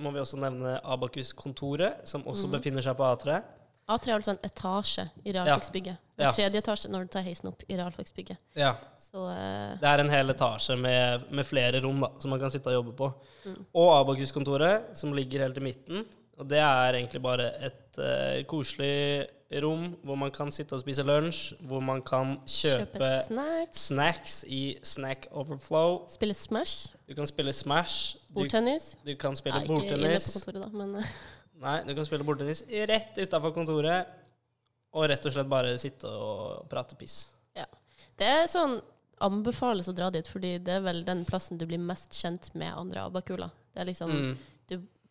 må 0.00 0.12
vi 0.14 0.22
også 0.22 0.38
nevne 0.40 0.78
Abakus-kontoret, 0.80 2.06
som 2.08 2.22
også 2.24 2.48
mm. 2.48 2.52
befinner 2.56 2.80
seg 2.86 2.96
på 2.96 3.04
A3. 3.04 3.42
A3 3.90 4.10
er 4.12 4.16
altså 4.18 4.34
en 4.36 4.40
etasje 4.46 5.04
i 5.26 5.32
realfagsbygget. 5.34 5.98
Ja. 6.20 6.28
er 6.28 6.36
tredje 6.36 6.60
etasje 6.60 6.90
når 6.92 7.06
du 7.06 7.12
tar 7.16 7.24
heisen 7.26 7.48
opp 7.50 7.62
i 7.68 7.76
realfagsbygget. 7.78 8.38
Ja. 8.60 8.74
Så 9.00 9.24
uh, 9.24 9.74
Det 9.80 9.88
er 9.88 10.02
en 10.04 10.12
hel 10.12 10.30
etasje 10.34 10.76
med, 10.76 11.26
med 11.32 11.48
flere 11.48 11.80
rom 11.84 12.00
da, 12.04 12.10
som 12.20 12.30
man 12.34 12.40
kan 12.42 12.52
sitte 12.52 12.70
og 12.72 12.76
jobbe 12.80 12.94
på. 12.98 13.10
Mm. 13.48 13.58
Og 13.82 13.92
Abakus-kontoret, 13.98 14.90
som 15.00 15.12
ligger 15.16 15.46
helt 15.46 15.58
i 15.58 15.64
midten. 15.70 16.04
Og 16.40 16.48
det 16.48 16.58
er 16.62 16.96
egentlig 17.00 17.20
bare 17.24 17.50
et 17.66 17.98
uh, 18.00 18.38
koselig 18.48 19.26
rom 19.64 19.88
hvor 20.06 20.14
man 20.14 20.30
kan 20.30 20.52
sitte 20.54 20.76
og 20.76 20.80
spise 20.84 21.02
lunsj, 21.02 21.54
hvor 21.66 21.80
man 21.82 22.02
kan 22.06 22.36
kjøpe, 22.46 22.86
kjøpe 22.94 23.08
snacks, 23.26 23.82
snacks 23.88 24.36
i 24.48 24.60
Snack 24.86 25.26
Overflow. 25.32 26.04
spille 26.08 26.34
Smash, 26.34 26.94
Du 27.08 27.14
kan 27.18 27.26
spille 27.26 27.52
Smash. 27.52 28.16
Du, 28.28 28.34
bordtennis. 28.34 28.96
du 29.06 29.14
kan 29.18 29.30
Ja, 29.34 29.40
spille 29.42 29.62
ikke 29.64 29.74
inne 29.74 30.20
på 30.20 30.32
kontoret, 30.38 30.62
da, 30.62 30.68
men 30.78 30.94
eh, 31.02 31.12
Nei, 31.60 31.76
du 31.84 31.92
kan 31.94 32.06
spille 32.08 32.24
bordtennis 32.24 32.62
rett 32.88 33.18
utafor 33.20 33.52
kontoret. 33.56 34.06
Og 34.96 35.06
rett 35.06 35.26
og 35.28 35.32
slett 35.34 35.48
bare 35.50 35.76
sitte 35.78 36.08
og 36.10 36.64
prate 36.70 36.96
piss. 36.98 37.26
det 38.20 38.26
er 38.28 38.48
sånn 38.52 38.74
anbefales 39.24 39.86
å 39.88 39.94
dra 39.96 40.10
dit, 40.12 40.26
fordi 40.28 40.58
det 40.60 40.74
er 40.74 40.80
vel 40.84 40.98
den 41.06 41.22
plassen 41.24 41.56
du 41.56 41.64
blir 41.68 41.78
mest 41.80 42.12
kjent 42.12 42.50
med 42.54 42.68
andre 42.76 43.06
abakuler. 43.08 43.48
Det 43.72 43.80
er 43.80 43.86
liksom 43.88 44.10
Mm. 44.10 44.36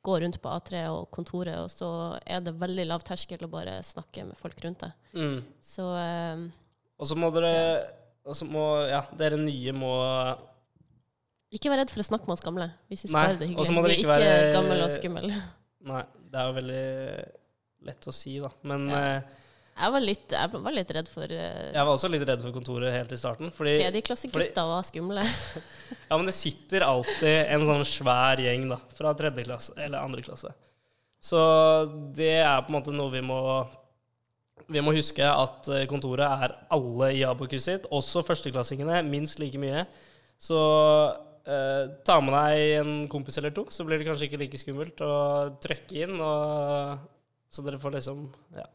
går 0.04 0.22
rundt 0.22 0.38
på 0.42 0.50
A3 0.50 0.88
og 0.90 1.10
kontoret, 1.12 1.58
og 1.60 1.70
så 1.70 2.20
er 2.26 2.40
det 2.40 2.54
veldig 2.56 2.86
lav 2.88 3.02
terskel 3.04 3.42
å 3.44 3.50
bare 3.50 3.82
snakke 3.84 4.26
med 4.28 4.38
folk 4.38 4.56
rundt 4.64 4.80
deg. 4.80 4.92
Mm. 5.14 5.44
Så 5.62 5.82
eh, 5.98 6.48
Og 7.00 7.08
så 7.08 7.16
må 7.18 7.34
dere 7.34 7.90
og 8.26 8.36
så 8.36 8.46
må, 8.46 8.88
ja, 8.88 9.02
dere 9.18 9.38
nye 9.38 9.74
må 9.74 9.92
ikke 11.50 11.72
vær 11.72 11.82
redd 11.82 11.90
for 11.90 12.00
å 12.04 12.06
snakke 12.06 12.30
med 12.30 12.36
oss 12.38 12.46
gamle. 12.46 12.68
Vi 12.90 12.96
syns 12.96 13.12
bare 13.12 13.38
det 13.40 13.48
er 13.48 13.52
hyggelig. 13.56 13.74
Vi 13.74 13.94
er 13.94 13.98
ikke 13.98 14.12
være- 14.14 14.54
gamle 14.54 14.84
og 14.84 14.92
skumle. 14.94 15.42
Nei, 15.88 16.02
det 16.32 16.39
er 16.42 16.50
jo 16.50 16.56
veldig 16.58 16.82
lett 17.88 18.08
å 18.10 18.13
si, 18.15 18.34
da. 18.44 18.50
Men 18.68 18.89
Ja. 18.92 18.98
eh, 19.20 19.22
Jeg 19.80 19.92
var 19.94 20.02
litt, 20.04 20.34
jeg 20.36 20.52
var 20.52 20.74
litt 20.76 20.89
redd 20.92 21.08
for 21.08 21.24
uh, 21.24 21.72
jeg 21.72 21.80
var 21.88 21.94
også 21.94 22.10
litt 22.12 22.26
redd 22.28 22.42
for 22.44 22.52
kontoret 22.52 22.92
helt 22.92 23.13
i 23.15 23.20
starten. 23.22 23.48
Fordi, 23.56 23.78
tredjeklassegutter 23.80 24.65
var 24.68 24.84
skumle. 24.84 25.24
ja, 26.10 26.18
men 26.18 26.26
det 26.28 26.34
sitter 26.36 26.84
alltid 26.84 27.46
en 27.56 27.63
sånn 27.63 27.86
svær 27.88 28.42
gjeng 28.44 28.65
da, 28.74 28.82
fra 28.98 29.13
tredje 29.15 29.46
klasse 29.48 29.78
eller 29.80 30.04
andre 30.04 30.26
klasse. 30.26 30.52
Så 31.24 31.39
det 32.15 32.42
er 32.42 32.60
på 32.65 32.74
en 32.74 32.78
måte 32.82 32.92
noe 32.96 33.12
vi 33.12 33.22
må 33.24 33.39
Vi 34.70 34.84
må 34.84 34.92
huske 34.94 35.24
at 35.26 35.68
eh, 35.72 35.86
kontoret 35.89 36.28
er 36.44 36.52
alle 36.76 37.08
i 37.15 37.24
abokuset 37.26 37.63
sitt, 37.65 37.88
også 37.89 38.22
førsteklassingene, 38.28 39.00
minst 39.08 39.39
like 39.39 39.58
mye. 39.58 39.86
Så 40.38 40.60
eh, 41.50 41.86
ta 42.06 42.20
med 42.24 42.36
deg 42.36 42.80
en 42.80 42.92
kompis 43.12 43.40
eller 43.42 43.54
to, 43.56 43.66
så 43.74 43.86
blir 43.88 44.00
det 44.00 44.08
kanskje 44.08 44.30
ikke 44.30 44.42
like 44.44 44.62
skummelt 44.62 45.02
å 45.06 45.14
trøkke 45.64 46.04
inn. 46.06 46.18
Og, 46.22 47.08
så 47.50 47.66
dere 47.66 47.82
får 47.82 47.96
liksom 47.98 48.26
ja, 48.54 48.68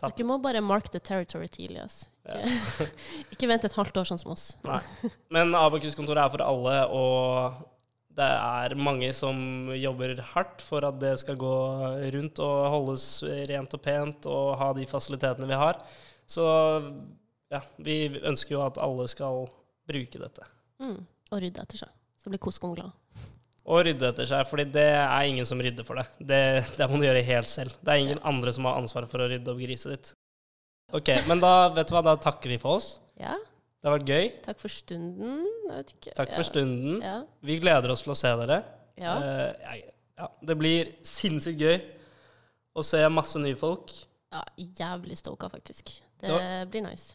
tatt 0.00 0.16
Dere 0.18 0.26
må 0.26 0.40
bare 0.42 0.62
mark 0.64 0.90
the 0.90 0.98
territory 0.98 1.48
tidlig. 1.48 1.84
ass. 1.84 2.08
Ja. 2.26 2.40
Ikke, 2.42 2.88
ikke 3.36 3.50
vent 3.52 3.66
et 3.68 3.76
halvt 3.78 4.02
år 4.02 4.10
sånn 4.10 4.22
som 4.22 4.34
oss. 4.34 4.48
Men 5.34 5.54
Abakus-kontoret 5.54 6.24
er 6.24 6.34
for 6.34 6.44
alle, 6.46 6.80
og 6.90 7.60
det 8.18 8.26
er 8.26 8.74
mange 8.76 9.12
som 9.16 9.70
jobber 9.76 10.18
hardt 10.32 10.64
for 10.66 10.84
at 10.88 10.98
det 11.00 11.14
skal 11.22 11.38
gå 11.40 11.54
rundt 12.16 12.42
og 12.42 12.56
holdes 12.74 13.06
rent 13.48 13.76
og 13.76 13.82
pent 13.84 14.26
og 14.28 14.56
ha 14.60 14.72
de 14.76 14.86
fasilitetene 14.90 15.48
vi 15.48 15.60
har. 15.60 15.78
Så 16.30 16.44
ja, 17.50 17.62
vi 17.82 18.02
ønsker 18.18 18.56
jo 18.56 18.64
at 18.66 18.78
alle 18.82 19.06
skal 19.10 19.46
bruke 19.90 20.20
dette. 20.22 20.46
Mm. 20.82 21.00
Og 21.30 21.42
rydde 21.42 21.62
etter 21.62 21.84
seg. 21.84 21.94
Så 22.20 22.30
blir 22.32 22.38
koskong 22.42 22.74
glad. 22.76 22.92
Og 23.70 23.84
rydde 23.86 24.08
etter 24.10 24.26
seg, 24.28 24.46
fordi 24.48 24.64
det 24.72 24.86
er 24.96 25.26
ingen 25.28 25.46
som 25.46 25.60
rydder 25.62 25.84
for 25.86 26.00
det. 26.00 26.06
Det, 26.18 26.40
det 26.78 26.88
må 26.90 26.98
du 27.00 27.04
gjøre 27.06 27.22
helt 27.26 27.48
selv. 27.48 27.74
Det 27.84 27.92
er 27.92 28.00
ingen 28.02 28.20
andre 28.26 28.52
som 28.56 28.64
har 28.68 28.80
ansvaret 28.80 29.08
for 29.12 29.22
å 29.22 29.28
rydde 29.30 29.52
opp 29.52 29.60
griset 29.60 29.92
ditt. 29.94 30.10
Ok, 30.96 31.08
men 31.28 31.40
da 31.40 31.68
vet 31.76 31.86
du 31.88 31.94
hva, 31.94 32.02
da 32.02 32.16
takker 32.18 32.50
vi 32.50 32.58
for 32.58 32.80
oss. 32.80 32.88
Ja, 33.20 33.36
Det 33.80 33.88
har 33.88 33.94
vært 33.98 34.08
gøy. 34.10 34.26
takk 34.44 34.58
for 34.60 34.68
stunden. 34.68 35.46
Takk 36.16 36.32
for 36.34 36.42
stunden. 36.44 36.98
Ja. 37.04 37.20
Vi 37.46 37.58
gleder 37.62 37.92
oss 37.94 38.02
til 38.02 38.12
å 38.12 38.18
se 38.18 38.32
dere. 38.42 38.62
ja. 38.98 39.14
Uh, 39.20 39.76
ja, 40.20 40.26
det 40.44 40.56
blir 40.60 40.90
sinnssykt 41.06 41.62
gøy 41.62 41.78
å 42.76 42.82
se 42.84 42.98
masse 43.08 43.38
nye 43.40 43.56
folk. 43.56 43.92
ja 44.34 44.42
jævlig 44.58 45.16
stoka, 45.16 45.48
faktisk. 45.48 45.94
Det 46.20 46.28
Ja. 46.28 46.64
blir 46.66 46.82
nice. 46.82 47.14